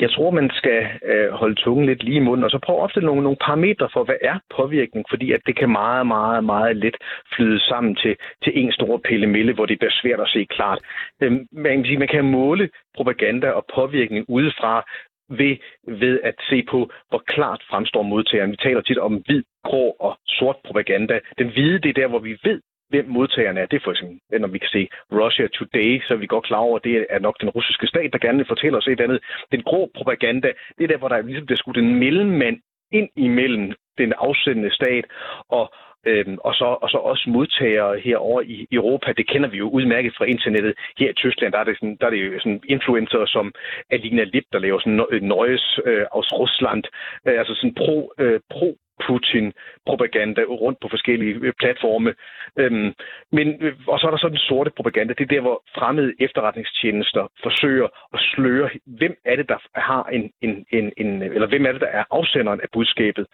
Jeg 0.00 0.10
tror, 0.10 0.30
man 0.30 0.50
skal 0.54 0.86
øh, 1.04 1.30
holde 1.30 1.54
tungen 1.54 1.86
lidt 1.86 2.02
lige 2.02 2.16
i 2.16 2.26
munden, 2.28 2.44
og 2.44 2.50
så 2.50 2.58
prøve 2.58 2.78
at 2.78 2.82
opstille 2.82 3.06
nogle, 3.06 3.22
nogle 3.22 3.42
parametre 3.46 3.88
for, 3.92 4.04
hvad 4.04 4.20
er 4.22 4.38
påvirkning, 4.56 5.06
fordi 5.10 5.32
at 5.32 5.40
det 5.46 5.56
kan 5.56 5.70
meget, 5.70 6.06
meget, 6.06 6.44
meget 6.44 6.76
let 6.76 6.96
flyde 7.36 7.60
sammen 7.60 7.96
til, 7.96 8.16
til 8.44 8.52
en 8.60 8.72
stor 8.72 8.98
pillemille, 8.98 9.52
hvor 9.54 9.66
det 9.66 9.78
bliver 9.78 10.00
svært 10.02 10.20
at 10.20 10.28
se 10.28 10.44
klart. 10.44 10.80
Øh, 11.22 11.32
man, 11.52 11.76
kan 11.76 11.84
sige, 11.84 11.98
man 11.98 12.08
kan 12.08 12.24
måle 12.24 12.70
propaganda 12.96 13.50
og 13.50 13.64
påvirkning 13.74 14.24
udefra 14.28 14.84
ved, 15.28 15.56
ved 15.88 16.20
at 16.22 16.34
se 16.50 16.62
på, 16.70 16.90
hvor 17.08 17.22
klart 17.26 17.62
fremstår 17.70 18.02
modtageren. 18.02 18.50
Vi 18.50 18.56
taler 18.56 18.80
tit 18.80 18.98
om 18.98 19.14
hvid, 19.26 19.42
grå 19.64 19.96
og 20.00 20.18
sort 20.26 20.56
propaganda. 20.64 21.20
Den 21.38 21.48
hvide, 21.48 21.78
det 21.78 21.88
er 21.88 22.00
der, 22.00 22.08
hvor 22.08 22.18
vi 22.18 22.38
ved, 22.44 22.60
hvem 22.88 23.06
modtagerne 23.08 23.60
er. 23.60 23.66
Det 23.66 23.76
er 23.76 23.84
for 23.84 23.90
eksempel, 23.90 24.40
når 24.40 24.48
vi 24.48 24.58
kan 24.58 24.68
se 24.68 24.88
Russia 25.12 25.46
Today, 25.46 26.00
så 26.06 26.14
er 26.14 26.18
vi 26.18 26.26
godt 26.26 26.44
klar 26.44 26.58
over, 26.58 26.76
at 26.76 26.84
det 26.84 27.06
er 27.10 27.18
nok 27.18 27.40
den 27.40 27.50
russiske 27.50 27.86
stat, 27.86 28.12
der 28.12 28.18
gerne 28.18 28.38
vil 28.38 28.52
fortælle 28.52 28.78
os 28.78 28.86
et 28.86 29.00
andet. 29.00 29.20
Den 29.52 29.62
grå 29.62 29.90
propaganda, 29.94 30.48
det 30.78 30.84
er 30.84 30.88
der, 30.88 30.98
hvor 30.98 31.08
der 31.08 31.22
ligesom 31.22 31.46
bliver 31.46 31.58
skudt 31.58 31.76
en 31.76 31.94
mellemmand 31.94 32.58
ind 32.92 33.08
imellem 33.16 33.72
den 33.98 34.12
afsendende 34.18 34.74
stat 34.74 35.04
og 35.48 35.72
Øhm, 36.10 36.38
og, 36.48 36.54
så, 36.54 36.64
og 36.82 36.90
så 36.90 36.98
også 36.98 37.30
modtagere 37.30 38.00
herover 38.00 38.40
i 38.40 38.66
Europa, 38.72 39.12
det 39.12 39.28
kender 39.28 39.48
vi 39.48 39.58
jo 39.58 39.68
udmærket 39.68 40.14
fra 40.16 40.24
internettet. 40.24 40.74
Her 40.98 41.10
i 41.10 41.12
Tyskland, 41.12 41.52
der 41.52 41.58
er 41.58 41.64
det, 41.64 41.76
sådan, 41.76 41.96
der 42.00 42.06
er 42.06 42.10
det 42.10 42.26
jo 42.26 42.38
sådan 42.38 42.62
influencer 42.68 43.26
som 43.26 43.54
Alina 43.90 44.24
Lip, 44.24 44.44
der 44.52 44.58
laver 44.58 44.78
sådan 44.78 45.22
nøjes 45.22 45.80
øh, 45.84 46.06
aus 46.12 46.32
Rusland, 46.32 46.84
øh, 47.26 47.38
altså 47.38 47.54
sådan 47.54 47.74
pro, 47.74 48.12
øh, 48.18 48.40
pro 48.50 48.76
Putin-propaganda 49.04 50.42
rundt 50.42 50.78
på 50.80 50.88
forskellige 50.88 51.34
øh, 51.42 51.52
platforme. 51.60 52.14
Øhm, 52.58 52.92
men, 53.32 53.48
øh, 53.60 53.74
og 53.88 53.98
så 53.98 54.06
er 54.06 54.10
der 54.10 54.18
så 54.18 54.28
den 54.28 54.46
sorte 54.48 54.70
propaganda. 54.70 55.14
Det 55.14 55.24
er 55.24 55.34
der, 55.34 55.40
hvor 55.40 55.62
fremmede 55.78 56.12
efterretningstjenester 56.20 57.28
forsøger 57.42 57.88
at 58.14 58.20
sløre, 58.20 58.70
hvem 58.86 59.14
er 59.24 59.36
det, 59.36 59.48
der 59.48 59.58
har 59.74 60.04
en, 60.04 60.32
en, 60.40 60.66
en, 60.72 60.92
en 60.96 61.22
eller 61.22 61.46
hvem 61.46 61.66
er 61.66 61.72
det, 61.72 61.80
der 61.80 61.86
er 61.86 62.04
afsenderen 62.10 62.60
af 62.60 62.68
budskabet. 62.72 63.26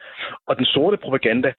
Og 0.46 0.57
den 0.57 0.64
sorte 0.64 0.96
propaganda 0.96 1.53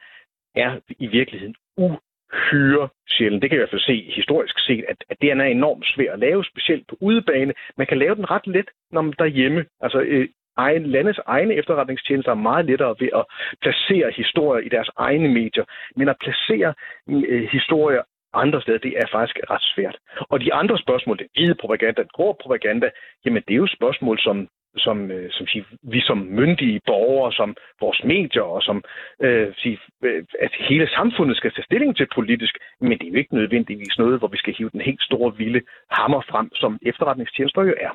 er 0.56 0.80
i 1.00 1.08
virkeligheden 1.08 1.56
uhyre 1.78 2.90
sjældent. 3.10 3.42
Det 3.42 3.50
kan 3.50 3.56
jeg 3.56 3.62
i 3.62 3.66
hvert 3.66 3.76
fald 3.76 3.90
se 3.92 4.12
historisk 4.16 4.60
set, 4.60 4.86
at, 4.88 4.98
at 5.10 5.18
det 5.22 5.32
er 5.32 5.44
enormt 5.44 5.86
svært 5.96 6.14
at 6.14 6.20
lave, 6.20 6.46
specielt 6.46 6.88
på 6.88 6.98
udebane. 7.02 7.54
Man 7.78 7.88
kan 7.88 7.98
lave 7.98 8.16
den 8.16 8.32
ret 8.32 8.48
let, 8.48 8.70
når 8.92 9.02
man 9.02 9.14
derhjemme. 9.20 9.66
Altså 9.82 10.00
øh, 10.00 10.28
egen, 10.58 10.86
landets 10.86 11.20
egne 11.26 11.54
efterretningstjenester 11.54 12.32
er 12.32 12.36
meget 12.36 12.66
lettere 12.66 12.96
ved 13.00 13.10
at 13.16 13.26
placere 13.62 14.12
historier 14.16 14.66
i 14.66 14.70
deres 14.70 14.90
egne 14.98 15.30
medier, 15.30 15.66
men 15.96 16.10
at 16.10 16.16
placere 16.22 16.74
øh, 17.10 17.50
historier 17.52 18.02
andre 18.34 18.62
steder, 18.62 18.78
det 18.78 18.94
er 18.98 19.08
faktisk 19.12 19.38
ret 19.50 19.66
svært. 19.76 19.98
Og 20.30 20.42
de 20.42 20.54
andre 20.54 20.78
spørgsmål, 20.78 21.18
det 21.18 21.28
hvide 21.34 21.56
propaganda, 21.56 22.02
den 22.02 22.10
grå 22.14 22.38
propaganda, 22.42 22.90
jamen 23.26 23.44
det 23.48 23.54
er 23.54 23.64
jo 23.64 23.68
spørgsmål, 23.68 24.20
som 24.20 24.48
som, 24.78 25.12
øh, 25.12 25.32
som 25.32 25.48
siger, 25.48 25.66
vi 25.84 26.02
som 26.02 26.18
myndige 26.18 26.82
borgere, 26.86 27.34
som 27.34 27.56
vores 27.80 28.02
medier 28.04 28.42
og 28.42 28.62
som 28.62 28.84
øh, 29.22 29.48
siger, 29.58 29.78
øh, 30.04 30.24
at 30.40 30.52
hele 30.70 30.88
samfundet 30.90 31.38
skal 31.38 31.52
tage 31.52 31.66
stilling 31.66 31.96
til 31.96 32.08
politisk, 32.16 32.54
men 32.82 32.92
det 32.92 33.06
er 33.08 33.12
jo 33.12 33.18
ikke 33.18 33.36
nødvendigvis 33.36 33.98
noget, 33.98 34.20
hvor 34.20 34.28
vi 34.28 34.38
skal 34.38 34.54
hive 34.58 34.70
den 34.70 34.82
helt 34.82 35.02
store 35.02 35.38
vilde 35.38 35.62
hammer 35.92 36.22
frem, 36.32 36.48
som 36.56 36.80
efterretningstjenester 36.82 37.62
jo 37.62 37.74
er. 37.86 37.92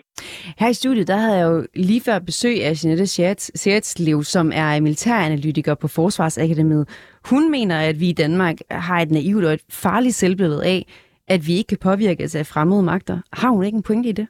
Her 0.59 0.69
i 0.69 0.75
studiet, 0.75 1.09
der 1.09 1.17
havde 1.17 1.39
jeg 1.39 1.47
jo 1.49 1.67
lige 1.75 2.03
før 2.07 2.19
besøg 2.19 2.57
af 2.65 2.73
Jeanette 2.85 3.07
Sjertslev, 3.61 4.23
som 4.23 4.53
er 4.55 4.81
militæranalytiker 4.81 5.75
på 5.75 5.89
Forsvarsakademiet. 5.89 6.85
Hun 7.31 7.51
mener, 7.51 7.77
at 7.81 8.01
vi 8.01 8.09
i 8.09 8.13
Danmark 8.13 8.57
har 8.71 8.99
et 9.01 9.11
naivt 9.11 9.45
og 9.45 9.53
et 9.53 9.65
farligt 9.71 10.15
selvbillede 10.15 10.67
af, 10.67 10.81
at 11.29 11.41
vi 11.47 11.53
ikke 11.53 11.69
kan 11.69 11.79
påvirkes 11.83 12.37
af 12.37 12.47
fremmede 12.47 12.83
magter. 12.83 13.19
Har 13.33 13.51
hun 13.51 13.65
ikke 13.65 13.77
en 13.77 13.83
pointe 13.83 14.09
i 14.09 14.13
det? 14.13 14.29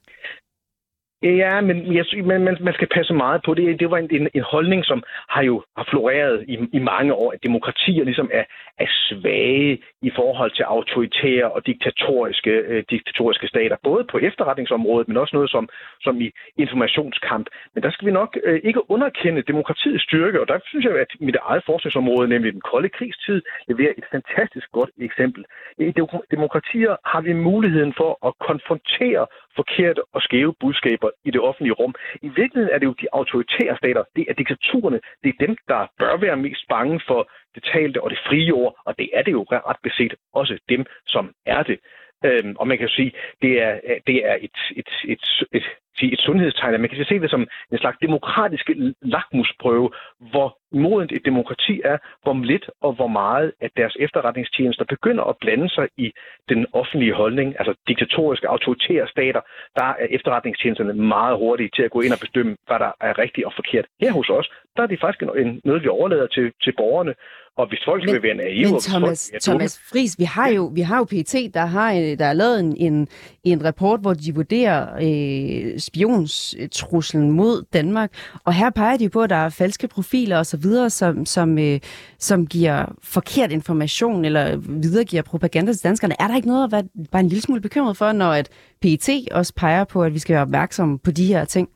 Ja, 1.23 1.61
men 1.61 1.95
jeg, 1.95 2.05
man, 2.25 2.41
man, 2.45 2.57
man 2.61 2.75
skal 2.75 2.89
passe 2.95 3.15
meget 3.15 3.43
på 3.45 3.55
det. 3.55 3.81
Det 3.81 3.91
var 3.91 3.99
en, 3.99 4.09
en, 4.11 4.29
en 4.35 4.43
holdning, 4.43 4.85
som 4.85 5.03
har 5.29 5.43
jo 5.43 5.65
har 5.77 5.87
floreret 5.91 6.45
i, 6.49 6.59
i 6.73 6.79
mange 6.79 7.15
år, 7.15 7.33
at 7.33 7.43
demokratier 7.43 8.05
ligesom 8.05 8.31
er, 8.33 8.45
er 8.79 8.87
svage 8.89 9.79
i 10.03 10.11
forhold 10.17 10.51
til 10.51 10.63
autoritære 10.63 11.53
og 11.53 11.67
diktatoriske, 11.67 12.51
øh, 12.51 12.85
diktatoriske 12.91 13.49
stater, 13.49 13.77
både 13.83 14.05
på 14.05 14.19
efterretningsområdet, 14.19 15.09
men 15.09 15.17
også 15.17 15.37
noget 15.37 15.51
som, 15.51 15.69
som 16.01 16.21
i 16.21 16.31
informationskamp. 16.57 17.47
Men 17.75 17.83
der 17.83 17.91
skal 17.91 18.07
vi 18.07 18.13
nok 18.13 18.39
øh, 18.45 18.61
ikke 18.65 18.91
underkende 18.91 19.43
demokratiets 19.43 20.05
styrke, 20.05 20.41
og 20.41 20.49
der 20.49 20.59
synes 20.67 20.85
jeg, 20.85 21.01
at 21.01 21.13
mit 21.21 21.37
eget 21.43 21.63
forskningsområde, 21.67 22.29
nemlig 22.29 22.53
den 22.53 22.61
kolde 22.61 22.89
krigstid, 22.89 23.43
leverer 23.69 23.93
et 23.99 24.05
fantastisk 24.11 24.73
godt 24.73 24.91
eksempel. 25.01 25.45
I 25.79 25.93
demokratier 26.31 26.97
har 27.05 27.21
vi 27.21 27.33
muligheden 27.33 27.95
for 27.97 28.27
at 28.27 28.33
konfrontere 28.49 29.27
forkerte 29.61 30.03
og 30.15 30.21
skæve 30.23 30.55
budskaber 30.61 31.11
i 31.25 31.31
det 31.31 31.41
offentlige 31.41 31.79
rum. 31.81 31.95
I 32.23 32.29
virkeligheden 32.41 32.75
er 32.75 32.79
det 32.79 32.87
jo 32.87 32.97
de 33.03 33.07
autoritære 33.13 33.77
stater, 33.77 34.03
det 34.17 34.25
er 34.29 34.35
diktaturerne, 34.41 35.01
det 35.23 35.29
er 35.31 35.47
dem, 35.47 35.57
der 35.69 35.81
bør 35.99 36.17
være 36.17 36.37
mest 36.47 36.65
bange 36.69 37.01
for 37.09 37.21
det 37.55 37.63
talte 37.73 38.03
og 38.05 38.11
det 38.11 38.19
frie 38.29 38.53
ord, 38.53 38.73
og 38.87 38.99
det 38.99 39.09
er 39.13 39.23
det 39.23 39.33
jo 39.33 39.43
ret 39.71 39.83
beset 39.83 40.15
også 40.33 40.55
dem, 40.69 40.83
som 41.07 41.25
er 41.47 41.63
det. 41.63 41.79
Øhm, 42.25 42.57
og 42.61 42.69
man 42.69 42.79
kan 42.79 42.89
sige, 42.89 43.13
det 43.43 43.63
er, 43.63 43.81
det 44.07 44.19
er 44.31 44.37
et, 44.47 44.59
et, 44.77 44.91
et, 45.05 45.25
et 45.53 45.67
sige, 45.99 46.13
et 46.13 46.21
sundhedstegn. 46.21 46.81
Man 46.81 46.91
kan 46.91 47.05
se 47.05 47.21
det 47.25 47.31
som 47.31 47.47
en 47.73 47.79
slags 47.79 47.99
demokratisk 48.03 48.71
lakmusprøve, 49.03 49.91
hvor 50.31 50.49
modent 50.73 51.13
et 51.13 51.25
demokrati 51.25 51.81
er, 51.85 51.99
hvor 52.23 52.35
lidt 52.45 52.71
og 52.81 52.93
hvor 52.93 53.07
meget 53.07 53.53
at 53.61 53.71
deres 53.77 53.97
efterretningstjenester 54.01 54.85
begynder 54.85 55.25
at 55.25 55.37
blande 55.41 55.69
sig 55.71 55.89
i 55.97 56.13
den 56.49 56.67
offentlige 56.73 57.15
holdning, 57.15 57.49
altså 57.59 57.75
diktatoriske, 57.89 58.49
autoritære 58.49 59.09
stater, 59.09 59.41
der 59.77 59.85
er 59.85 60.07
efterretningstjenesterne 60.11 60.93
meget 60.93 61.37
hurtige 61.37 61.71
til 61.77 61.83
at 61.83 61.91
gå 61.91 62.01
ind 62.01 62.13
og 62.13 62.21
bestemme, 62.21 62.57
hvad 62.67 62.79
der 62.79 62.93
er 63.01 63.19
rigtigt 63.19 63.47
og 63.47 63.53
forkert. 63.57 63.87
Her 64.01 64.13
hos 64.13 64.29
os, 64.29 64.51
der 64.77 64.83
er 64.83 64.87
det 64.87 65.01
faktisk 65.01 65.23
en, 65.23 65.61
noget, 65.65 65.83
vi 65.83 65.89
overlader 65.89 66.27
til, 66.27 66.53
til 66.63 66.73
borgerne, 66.77 67.15
og 67.59 67.69
hvis 67.69 67.83
folk 67.85 68.05
men, 68.05 68.15
vil 68.15 68.23
være 68.23 68.35
naive... 68.35 68.71
Men 68.71 68.81
Thomas, 68.81 69.31
folk 69.33 69.43
Thomas 69.43 69.81
Friis, 69.91 70.19
vi 70.19 70.25
har 70.25 70.49
jo, 70.49 70.65
vi 70.75 70.81
har 70.81 70.99
jo 70.99 71.05
PT, 71.05 71.35
der 71.55 71.67
har, 71.67 71.93
der 72.19 72.25
har 72.25 72.33
lavet 72.33 72.61
en, 72.61 72.77
en, 72.77 73.09
en 73.45 73.65
rapport, 73.65 74.01
hvor 74.01 74.15
de 74.15 74.35
vurderer 74.35 74.81
øh, 75.07 75.79
spionstruslen 75.89 77.31
mod 77.31 77.63
Danmark, 77.73 78.11
og 78.45 78.55
her 78.55 78.71
peger 78.71 78.97
de 78.97 79.09
på, 79.09 79.23
at 79.23 79.31
der 79.31 79.37
er 79.37 79.49
falske 79.49 79.89
profiler 79.89 80.39
osv., 80.39 80.65
som, 80.89 81.27
som, 81.27 81.59
øh, 81.59 81.81
som 82.19 82.47
giver 82.47 82.87
forkert 83.03 83.53
information 83.53 84.25
eller 84.25 84.57
videregiver 84.57 85.23
propaganda 85.23 85.73
til 85.73 85.85
danskerne. 85.85 86.15
Er 86.19 86.29
der 86.29 86.37
ikke 86.37 86.49
noget 86.49 86.65
at 86.65 86.73
være 86.73 86.85
bare 87.13 87.21
en 87.21 87.29
lille 87.29 87.43
smule 87.43 87.61
bekymret 87.61 87.97
for, 87.97 88.13
når 88.13 88.33
at 88.33 88.49
PET 88.81 89.09
også 89.33 89.53
peger 89.57 89.85
på, 89.85 90.03
at 90.03 90.15
vi 90.15 90.19
skal 90.19 90.35
være 90.35 90.43
opmærksomme 90.43 90.99
på 90.99 91.11
de 91.11 91.27
her 91.27 91.45
ting? 91.45 91.69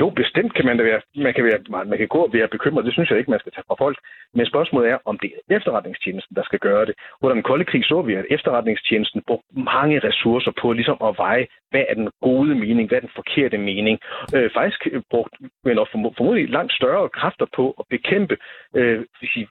Jo, 0.00 0.10
bestemt 0.10 0.54
kan 0.54 0.66
man 0.66 0.76
da 0.76 0.82
være. 0.82 1.00
Man 1.16 1.34
kan, 1.34 1.44
være, 1.44 1.84
man 1.84 1.98
kan 1.98 2.08
gå 2.08 2.18
og 2.18 2.32
være 2.32 2.48
bekymret. 2.48 2.84
Det 2.84 2.92
synes 2.92 3.10
jeg 3.10 3.18
ikke, 3.18 3.30
man 3.30 3.40
skal 3.40 3.52
tage 3.52 3.68
fra 3.68 3.80
folk. 3.84 3.98
Men 4.34 4.46
spørgsmålet 4.46 4.90
er, 4.90 4.98
om 5.04 5.18
det 5.18 5.32
er 5.34 5.56
efterretningstjenesten, 5.56 6.36
der 6.36 6.42
skal 6.44 6.58
gøre 6.58 6.86
det. 6.86 6.94
Under 7.22 7.34
den 7.34 7.42
kolde 7.42 7.64
krig 7.64 7.84
så 7.84 8.02
vi, 8.02 8.14
at 8.14 8.26
efterretningstjenesten 8.30 9.22
brugte 9.26 9.48
mange 9.72 9.98
ressourcer 9.98 10.52
på 10.60 10.72
ligesom 10.72 10.98
at 11.08 11.14
veje, 11.18 11.46
hvad 11.70 11.84
er 11.88 11.94
den 11.94 12.10
gode 12.22 12.54
mening, 12.54 12.88
hvad 12.88 12.98
er 12.98 13.06
den 13.06 13.16
forkerte 13.20 13.58
mening. 13.58 13.98
Øh, 14.34 14.50
faktisk 14.54 14.80
brugt 15.10 15.34
men 15.64 15.86
formodentlig 15.92 16.50
langt 16.50 16.72
større 16.72 17.08
kræfter 17.08 17.46
på 17.56 17.64
at 17.80 17.84
bekæmpe 17.90 18.36
øh, 18.74 19.04
sige, 19.32 19.48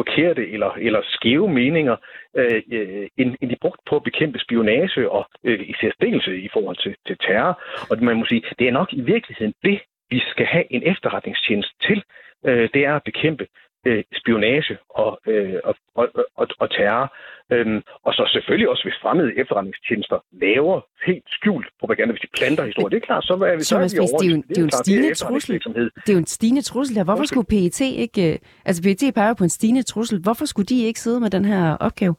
forkerte 0.00 0.42
eller, 0.54 0.70
eller 0.86 1.00
skæve 1.16 1.48
meninger, 1.60 1.96
øh, 2.40 2.62
øh, 2.72 3.06
end, 3.20 3.30
end 3.40 3.50
de 3.50 3.62
brugte 3.62 3.82
på 3.88 3.96
at 3.96 4.06
bekæmpe 4.08 4.38
spionage 4.38 5.10
og 5.10 5.24
øh, 5.44 5.60
i 5.72 5.74
særdeleshed 5.80 6.34
i 6.34 6.50
forhold 6.52 6.76
til, 6.84 6.94
til 7.06 7.16
terror. 7.26 7.54
Og 7.90 7.94
man 8.08 8.16
må 8.16 8.24
sige, 8.24 8.42
det 8.58 8.68
er 8.68 8.78
nok 8.80 8.90
i 8.92 9.02
virkeligheden 9.14 9.54
det, 9.64 9.78
vi 10.10 10.18
skal 10.32 10.46
have 10.46 10.66
en 10.76 10.82
efterretningstjeneste 10.92 11.74
til. 11.86 11.98
Øh, 12.46 12.68
det 12.74 12.82
er 12.84 12.94
at 12.96 13.06
bekæmpe 13.10 13.46
øh, 13.86 14.04
spionage 14.20 14.78
og, 14.88 15.20
øh, 15.26 15.58
og, 15.64 15.74
og, 16.36 16.46
og, 16.58 16.70
terror. 16.70 17.14
Øhm, 17.52 17.82
og 18.06 18.12
så 18.14 18.22
selvfølgelig 18.32 18.68
også, 18.68 18.84
hvis 18.84 18.98
fremmede 19.02 19.30
efterretningstjenester 19.40 20.18
laver 20.32 20.80
helt 21.06 21.24
skjult 21.36 21.66
propaganda, 21.80 22.12
hvis 22.12 22.20
de 22.20 22.36
planter 22.38 22.64
historier. 22.64 22.88
Det 22.88 22.96
er 23.02 23.06
klart, 23.10 23.24
så 23.24 23.32
er 23.32 23.56
vi, 23.56 23.62
så 23.62 23.76
er 23.76 23.88
vi 23.94 23.98
over. 24.06 24.18
Det 24.18 24.26
er 24.30 24.34
jo, 24.36 24.42
det 24.48 24.56
er 24.58 24.62
jo 24.62 24.70
en 24.72 24.78
stigende 24.84 25.14
trussel. 25.14 25.54
Det 26.04 26.10
er 26.12 26.16
jo 26.18 26.24
en 26.26 26.32
stigende 26.36 26.62
trussel 26.62 26.96
her. 26.96 27.04
Hvorfor 27.04 27.24
skulle 27.24 27.48
PET 27.54 27.80
ikke... 27.80 28.32
Øh, 28.32 28.38
altså 28.64 28.80
PET 28.82 29.14
peger 29.14 29.34
på 29.34 29.44
en 29.44 29.54
stigende 29.58 29.82
trussel. 29.82 30.20
Hvorfor 30.22 30.44
skulle 30.44 30.66
de 30.66 30.86
ikke 30.88 31.00
sidde 31.00 31.20
med 31.20 31.30
den 31.30 31.44
her 31.44 31.76
opgave? 31.76 32.14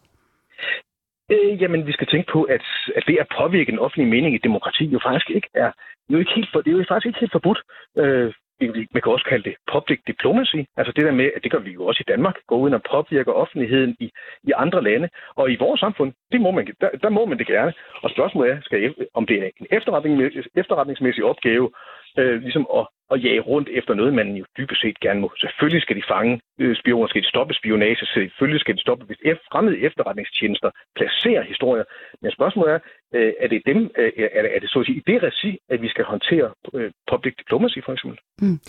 Øh, 1.34 1.62
jamen, 1.62 1.88
vi 1.88 1.92
skal 1.92 2.08
tænke 2.08 2.32
på, 2.34 2.44
at, 2.44 2.66
at 2.98 3.04
det 3.08 3.18
at 3.24 3.28
påvirke 3.40 3.72
den 3.72 3.80
offentlige 3.80 4.10
mening 4.10 4.36
i 4.36 4.46
demokrati 4.48 4.86
jo 4.86 5.00
faktisk 5.08 5.30
ikke 5.30 5.50
er, 5.54 5.72
jo 6.10 6.18
ikke 6.20 6.32
helt 6.36 6.50
for, 6.52 6.62
det 6.62 6.72
er 6.72 6.78
jo 6.78 6.86
faktisk 6.90 7.08
ikke 7.08 7.20
helt 7.20 7.32
forbudt. 7.32 7.60
Øh, 7.98 8.34
man 8.68 9.02
kan 9.02 9.12
også 9.12 9.26
kalde 9.30 9.50
det 9.50 9.56
public 9.74 10.00
diplomacy, 10.08 10.60
altså 10.78 10.94
det 10.96 11.06
der 11.06 11.12
med, 11.12 11.30
at 11.36 11.44
det 11.44 11.52
gør 11.52 11.60
vi 11.60 11.72
jo 11.72 11.86
også 11.86 12.04
i 12.08 12.12
Danmark, 12.12 12.36
gå 12.48 12.56
ud 12.56 12.72
og 12.72 12.82
påvirke 12.92 13.34
offentligheden 13.34 13.96
i, 14.00 14.12
i 14.44 14.52
andre 14.56 14.84
lande, 14.84 15.10
og 15.36 15.52
i 15.52 15.58
vores 15.60 15.80
samfund, 15.80 16.14
det 16.32 16.42
må 16.42 16.52
man, 16.52 16.68
der, 16.82 16.90
der 17.04 17.10
må 17.10 17.26
man 17.26 17.38
det 17.38 17.48
gerne. 17.48 17.74
Og 18.04 18.10
spørgsmålet 18.10 18.52
er, 18.52 18.58
skal, 18.62 18.96
om 19.14 19.26
det 19.26 19.36
er 19.40 19.50
en 19.60 19.68
efterretning, 19.72 20.22
efterretningsmæssig 20.56 21.24
opgave, 21.24 21.72
øh, 22.18 22.42
ligesom 22.42 22.68
at 22.78 22.88
at 23.12 23.24
jage 23.26 23.40
rundt 23.40 23.70
efter 23.80 23.94
noget, 23.94 24.14
man 24.14 24.28
jo 24.36 24.46
dybest 24.58 24.82
set 24.82 25.00
gerne 25.00 25.20
må. 25.22 25.32
Selvfølgelig 25.38 25.82
skal 25.82 25.96
de 25.96 26.04
fange 26.14 26.42
øh, 26.60 26.76
spioner, 26.82 27.08
skal 27.08 27.22
de 27.24 27.28
stoppe 27.28 27.54
spionage, 27.54 27.96
selvfølgelig 27.96 28.62
skal 28.62 28.76
de 28.76 28.82
stoppe, 28.82 29.06
hvis 29.06 29.22
fremmede 29.52 29.78
efterretningstjenester 29.88 30.70
placerer 30.96 31.44
historier. 31.44 31.84
Men 32.22 32.32
spørgsmålet 32.32 32.74
er, 32.74 32.80
øh, 33.16 33.34
er 33.44 33.48
det 33.48 33.62
dem, 33.66 33.80
øh, 33.98 34.12
er, 34.38 34.42
det, 34.44 34.52
er 34.56 34.60
det 34.60 34.70
så 34.70 34.80
at 34.80 34.86
sige 34.86 34.98
i 34.98 35.04
det 35.12 35.24
regi, 35.24 35.52
at 35.70 35.82
vi 35.82 35.90
skal 35.90 36.06
håndtere 36.06 36.50
øh, 36.74 36.92
public 37.12 37.34
diplomacy 37.42 37.80
for 37.86 37.94
eksempel? 37.94 38.20
Mm. 38.42 38.60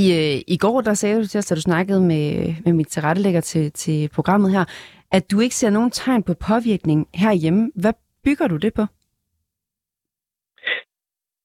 I, 0.00 0.02
øh, 0.18 0.54
I 0.54 0.56
går, 0.64 0.80
der 0.80 0.94
sagde 0.94 1.20
du 1.22 1.26
til 1.26 1.38
os, 1.38 1.46
da 1.46 1.54
du 1.54 1.60
snakkede 1.60 2.00
med, 2.00 2.54
med 2.64 2.72
mit 2.72 2.88
tilrettelægger 2.88 3.40
til, 3.40 3.72
til 3.72 4.10
programmet 4.14 4.50
her, 4.52 4.64
at 5.12 5.30
du 5.30 5.40
ikke 5.40 5.54
ser 5.54 5.70
nogen 5.70 5.90
tegn 5.90 6.22
på 6.22 6.34
påvirkning 6.48 7.08
herhjemme. 7.14 7.70
Hvad 7.74 7.92
bygger 8.24 8.48
du 8.48 8.56
det 8.56 8.74
på? 8.74 8.84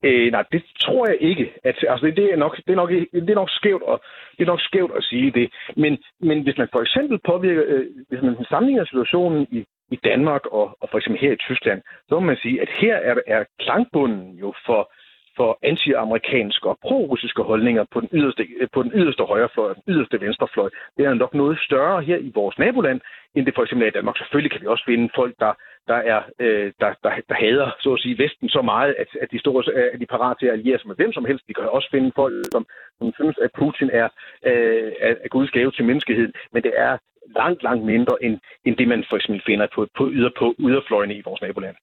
Øh, 0.07 0.31
nej, 0.31 0.43
det 0.51 0.63
tror 0.79 1.07
jeg 1.07 1.17
ikke. 1.19 1.53
At, 1.63 1.75
altså, 1.89 2.05
det, 2.05 2.17
det, 2.17 2.33
er 2.33 2.35
nok, 2.35 2.57
det, 2.57 2.69
er 2.69 2.75
nok, 2.75 2.89
det 3.25 3.29
er 3.29 3.41
nok 3.41 3.49
skævt 3.49 3.83
at, 3.91 3.99
det 4.37 4.43
er 4.43 4.51
nok 4.53 4.61
skævt 4.61 4.91
at 4.97 5.03
sige 5.03 5.31
det. 5.31 5.47
Men, 5.75 5.97
men 6.19 6.43
hvis 6.43 6.57
man 6.57 6.67
for 6.71 6.81
eksempel 6.81 7.19
påvirker, 7.25 7.63
øh, 7.67 7.85
hvis 8.09 8.21
man 8.21 8.45
sammenligner 8.49 8.85
situationen 8.85 9.47
i, 9.51 9.65
i 9.91 9.95
Danmark 9.95 10.45
og, 10.45 10.77
og 10.81 10.87
for 10.91 10.97
eksempel 10.97 11.21
her 11.21 11.31
i 11.31 11.43
Tyskland, 11.47 11.81
så 12.07 12.15
må 12.15 12.19
man 12.19 12.37
sige, 12.37 12.61
at 12.61 12.69
her 12.81 12.95
er, 12.95 13.15
er 13.27 13.43
klangbunden 13.59 14.35
jo 14.43 14.53
for, 14.65 14.91
for 15.37 15.59
antiamerikanske 15.63 16.69
og 16.69 16.77
pro-russiske 16.85 17.41
holdninger 17.41 17.83
på 17.93 17.99
den, 18.01 18.09
yderste, 18.13 18.43
øh, 18.59 18.67
på 18.73 18.83
den 18.83 18.91
yderste 18.95 19.23
højrefløj 19.23 19.69
og 19.69 19.75
den 19.75 19.83
yderste 19.87 20.21
venstrefløj. 20.21 20.69
Det 20.97 21.05
er 21.05 21.13
nok 21.13 21.33
noget 21.33 21.59
større 21.59 22.01
her 22.01 22.17
i 22.17 22.31
vores 22.35 22.57
naboland, 22.57 23.01
end 23.35 23.45
det 23.45 23.55
for 23.55 23.63
eksempel 23.63 23.85
er 23.85 23.91
i 23.91 23.97
Danmark. 23.97 24.17
Selvfølgelig 24.17 24.51
kan 24.51 24.61
vi 24.61 24.67
også 24.67 24.85
finde 24.85 25.09
folk, 25.15 25.33
der, 25.39 25.53
der, 25.87 25.99
er, 26.13 26.21
øh, 26.39 26.71
der, 26.79 26.91
der, 27.03 27.11
der 27.29 27.35
hader 27.35 27.69
så 27.79 27.93
at 27.93 27.99
sige, 27.99 28.19
Vesten 28.23 28.49
så 28.49 28.61
meget, 28.61 28.95
at, 28.99 29.07
at 29.21 29.31
de, 29.31 29.39
store, 29.39 29.63
øh, 29.73 29.89
at 29.93 29.99
de 29.99 30.07
er 30.09 30.15
parat 30.17 30.37
til 30.39 30.47
at 30.47 30.53
alliere 30.53 30.79
sig 30.79 30.87
med 30.87 30.95
hvem 30.95 31.13
som 31.13 31.25
helst. 31.25 31.43
Vi 31.47 31.53
kan 31.53 31.69
også 31.77 31.89
finde 31.91 32.11
folk, 32.15 32.33
som, 32.51 32.65
som 32.99 33.13
synes, 33.13 33.37
at 33.45 33.51
Putin 33.59 33.89
er, 34.01 34.07
øh, 34.45 34.91
er 34.99 35.27
Guds 35.27 35.51
gave 35.51 35.71
til 35.71 35.85
menneskeheden. 35.85 36.33
Men 36.53 36.63
det 36.63 36.73
er 36.77 36.97
langt, 37.35 37.63
langt 37.63 37.85
mindre 37.85 38.15
end, 38.23 38.39
end 38.65 38.75
det, 38.77 38.87
man 38.87 39.05
for 39.09 39.15
eksempel 39.15 39.41
finder 39.45 39.67
på, 39.75 39.87
på, 39.97 40.09
yder, 40.11 40.29
på 40.39 40.55
yderfløjene 40.59 41.15
i 41.15 41.21
vores 41.25 41.41
naboland. 41.41 41.75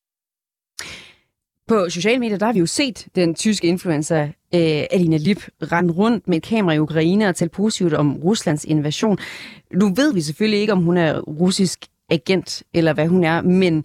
På 1.72 1.90
sociale 1.90 2.20
medier, 2.20 2.38
der 2.38 2.46
har 2.46 2.52
vi 2.52 2.58
jo 2.58 2.66
set 2.66 3.08
den 3.14 3.34
tyske 3.34 3.66
influencer 3.66 4.22
øh, 4.58 4.82
Alina 4.94 5.16
Lip 5.16 5.40
rende 5.72 5.92
rundt 5.92 6.28
med 6.28 6.36
et 6.36 6.42
kamera 6.42 6.74
i 6.74 6.78
Ukraine 6.78 7.28
og 7.28 7.36
tale 7.36 7.50
positivt 7.56 7.94
om 7.94 8.16
Ruslands 8.24 8.64
invasion. 8.64 9.16
Nu 9.82 9.86
ved 10.00 10.14
vi 10.14 10.20
selvfølgelig 10.20 10.60
ikke, 10.60 10.72
om 10.72 10.82
hun 10.88 10.96
er 10.96 11.20
russisk 11.20 11.78
agent, 12.10 12.62
eller 12.74 12.94
hvad 12.94 13.08
hun 13.08 13.24
er, 13.24 13.42
men 13.42 13.84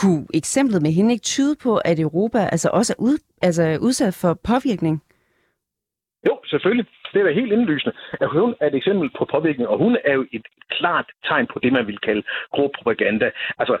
kunne 0.00 0.26
eksemplet 0.34 0.82
med 0.82 0.92
hende 0.92 1.12
ikke 1.12 1.22
tyde 1.22 1.56
på, 1.62 1.76
at 1.76 2.00
Europa 2.00 2.38
altså 2.38 2.68
også 2.72 2.92
er 2.98 3.02
ud, 3.02 3.16
altså 3.42 3.78
udsat 3.80 4.14
for 4.22 4.32
påvirkning? 4.50 5.02
Jo, 6.26 6.34
selvfølgelig. 6.50 6.86
Det 7.12 7.20
er 7.20 7.24
da 7.24 7.32
helt 7.32 7.52
indlysende. 7.52 7.94
At 8.20 8.28
hun 8.36 8.54
er 8.60 8.66
et 8.66 8.74
eksempel 8.74 9.10
på 9.18 9.24
påvirkning, 9.34 9.68
og 9.68 9.78
hun 9.78 9.96
er 10.04 10.14
jo 10.14 10.24
et 10.32 10.46
klart 10.70 11.08
tegn 11.28 11.46
på 11.52 11.58
det, 11.62 11.72
man 11.72 11.86
vil 11.86 11.98
kalde 11.98 12.22
grå 12.54 12.64
propaganda. 12.76 13.30
Altså, 13.58 13.74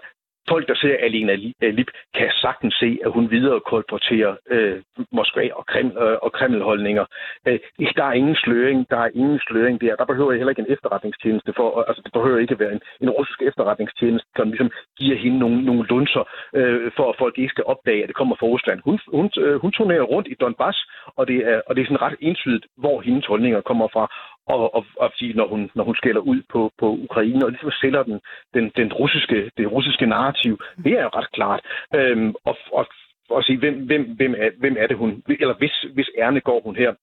folk, 0.52 0.68
der 0.68 0.74
ser 0.82 0.96
Alina 1.06 1.34
øh, 1.64 1.74
Lip, 1.78 1.90
kan 2.14 2.30
sagtens 2.44 2.74
se, 2.82 2.98
at 3.04 3.10
hun 3.16 3.30
videre 3.30 3.60
kolporterer 3.60 4.32
øh, 4.50 4.82
Moskva 5.12 5.44
og, 5.58 5.64
Kreml, 5.66 5.92
øh, 6.04 6.18
og 6.22 6.32
Kremlholdninger. 6.32 7.04
Øh, 7.48 7.58
der 7.98 8.04
er 8.04 8.12
ingen 8.12 8.36
sløring, 8.44 8.78
der 8.90 8.98
er 9.06 9.10
ingen 9.14 9.40
sløring 9.46 9.80
der. 9.80 9.96
Der 9.96 10.04
behøver 10.04 10.32
heller 10.32 10.54
ikke 10.54 10.64
en 10.66 10.72
efterretningstjeneste 10.74 11.52
for, 11.56 11.68
altså 11.88 12.02
det 12.04 12.12
behøver 12.12 12.38
ikke 12.38 12.56
at 12.56 12.60
være 12.64 12.72
en, 12.72 12.80
en 13.00 13.10
russisk 13.10 13.42
efterretningstjeneste, 13.42 14.28
som 14.36 14.48
ligesom 14.48 14.70
giver 14.98 15.16
hende 15.16 15.38
nogle, 15.38 15.64
nogle 15.64 15.84
lunser, 15.92 16.24
øh, 16.54 16.90
for 16.96 17.06
at 17.10 17.18
folk 17.18 17.38
ikke 17.38 17.54
skal 17.54 17.64
opdage, 17.64 18.02
at 18.02 18.08
det 18.08 18.16
kommer 18.16 18.36
fra 18.36 18.46
Rusland. 18.46 18.80
Hun, 18.84 18.98
hun, 19.16 19.30
øh, 19.38 19.56
hun 19.62 19.72
turnerer 19.72 20.02
rundt 20.02 20.28
i 20.28 20.34
Donbass, 20.40 20.78
og 21.18 21.26
det 21.28 21.38
er, 21.52 21.60
og 21.66 21.76
det 21.76 21.82
er 21.82 21.86
sådan 21.86 22.02
ret 22.06 22.16
entydigt, 22.20 22.66
hvor 22.76 23.00
hendes 23.00 23.26
holdninger 23.26 23.60
kommer 23.60 23.88
fra 23.94 24.04
og, 24.52 24.74
og, 24.74 24.84
og 24.96 25.12
sige, 25.14 25.32
når 25.34 25.46
hun, 25.48 25.70
når 25.74 25.84
hun 25.84 25.96
skælder 25.96 26.20
ud 26.20 26.42
på, 26.52 26.72
på 26.78 26.86
Ukraine, 27.06 27.44
og 27.44 27.50
ligesom 27.50 27.70
sælger 27.70 28.02
den, 28.02 28.20
den, 28.54 28.72
den 28.76 28.92
russiske, 28.92 29.50
det 29.56 29.72
russiske 29.72 30.06
narrativ, 30.06 30.58
det 30.84 30.92
er 30.98 31.02
jo 31.02 31.08
ret 31.08 31.32
klart. 31.32 31.60
Øhm, 31.94 32.34
og, 32.44 32.56
og, 32.72 32.86
og 33.30 33.44
sige, 33.44 33.58
hvem, 33.58 33.74
hvem, 33.86 34.02
hvem, 34.16 34.34
er, 34.38 34.50
hvem 34.58 34.76
er 34.78 34.86
det 34.86 34.96
hun, 34.96 35.22
eller 35.28 35.54
hvis, 35.58 35.86
hvis 35.94 36.10
ærne 36.18 36.40
går 36.40 36.60
hun 36.60 36.76
her. 36.76 36.94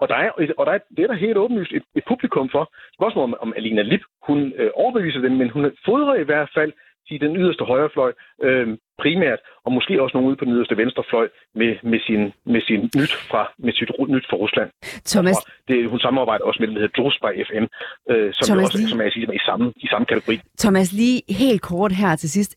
Og 0.00 0.08
der 0.08 0.14
er, 0.14 0.30
og 0.58 0.66
der 0.66 0.72
er, 0.72 0.78
det 0.96 1.02
er 1.02 1.06
der 1.06 1.24
helt 1.26 1.36
åbenlyst 1.36 1.72
et, 1.72 1.82
et 1.94 2.04
publikum 2.08 2.48
for. 2.48 2.72
Spørgsmålet 2.94 3.34
om, 3.34 3.38
om 3.40 3.52
Alina 3.56 3.82
Lip, 3.82 4.00
hun 4.22 4.52
øh, 4.56 4.70
overbeviser 4.74 5.20
dem, 5.20 5.32
men 5.32 5.50
hun 5.50 5.76
fodrer 5.84 6.14
i 6.14 6.22
hvert 6.22 6.50
fald 6.54 6.72
sige, 7.08 7.18
den 7.26 7.36
yderste 7.36 7.64
højrefløj 7.64 8.12
øh, 8.46 8.66
primært, 9.02 9.40
og 9.64 9.72
måske 9.72 10.02
også 10.02 10.16
nogen 10.16 10.28
ude 10.28 10.36
på 10.36 10.44
den 10.44 10.54
yderste 10.56 10.76
venstrefløj 10.76 11.28
med, 11.54 11.72
med, 11.82 12.00
sin, 12.06 12.22
med 12.52 12.62
sin 12.68 12.80
nyt 13.00 13.12
fra 13.30 13.42
med 13.58 13.72
sit 13.72 13.90
nyt 14.08 14.26
fra 14.30 14.36
Rusland. 14.36 14.70
Thomas... 15.12 15.36
Det, 15.68 15.90
hun 15.90 16.00
samarbejder 16.00 16.44
også 16.44 16.60
med 16.60 16.68
den, 16.68 16.76
der 16.76 16.82
hedder 16.82 17.02
Drosby 17.02 17.30
FM, 17.48 17.64
øh, 18.12 18.34
som, 18.34 18.44
Thomas, 18.46 18.64
også, 18.64 18.78
lige... 18.78 18.88
som 18.88 19.00
er 19.00 19.10
sige, 19.10 19.34
i, 19.34 19.40
samme, 19.48 19.72
i 19.76 19.86
samme 19.86 20.06
kategori. 20.06 20.40
Thomas, 20.58 20.92
lige 20.92 21.22
helt 21.42 21.62
kort 21.62 21.92
her 21.92 22.16
til 22.16 22.30
sidst. 22.30 22.52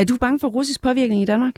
Er 0.00 0.04
du 0.04 0.14
bange 0.20 0.38
for 0.40 0.48
russisk 0.48 0.82
påvirkning 0.82 1.22
i 1.22 1.24
Danmark? 1.24 1.54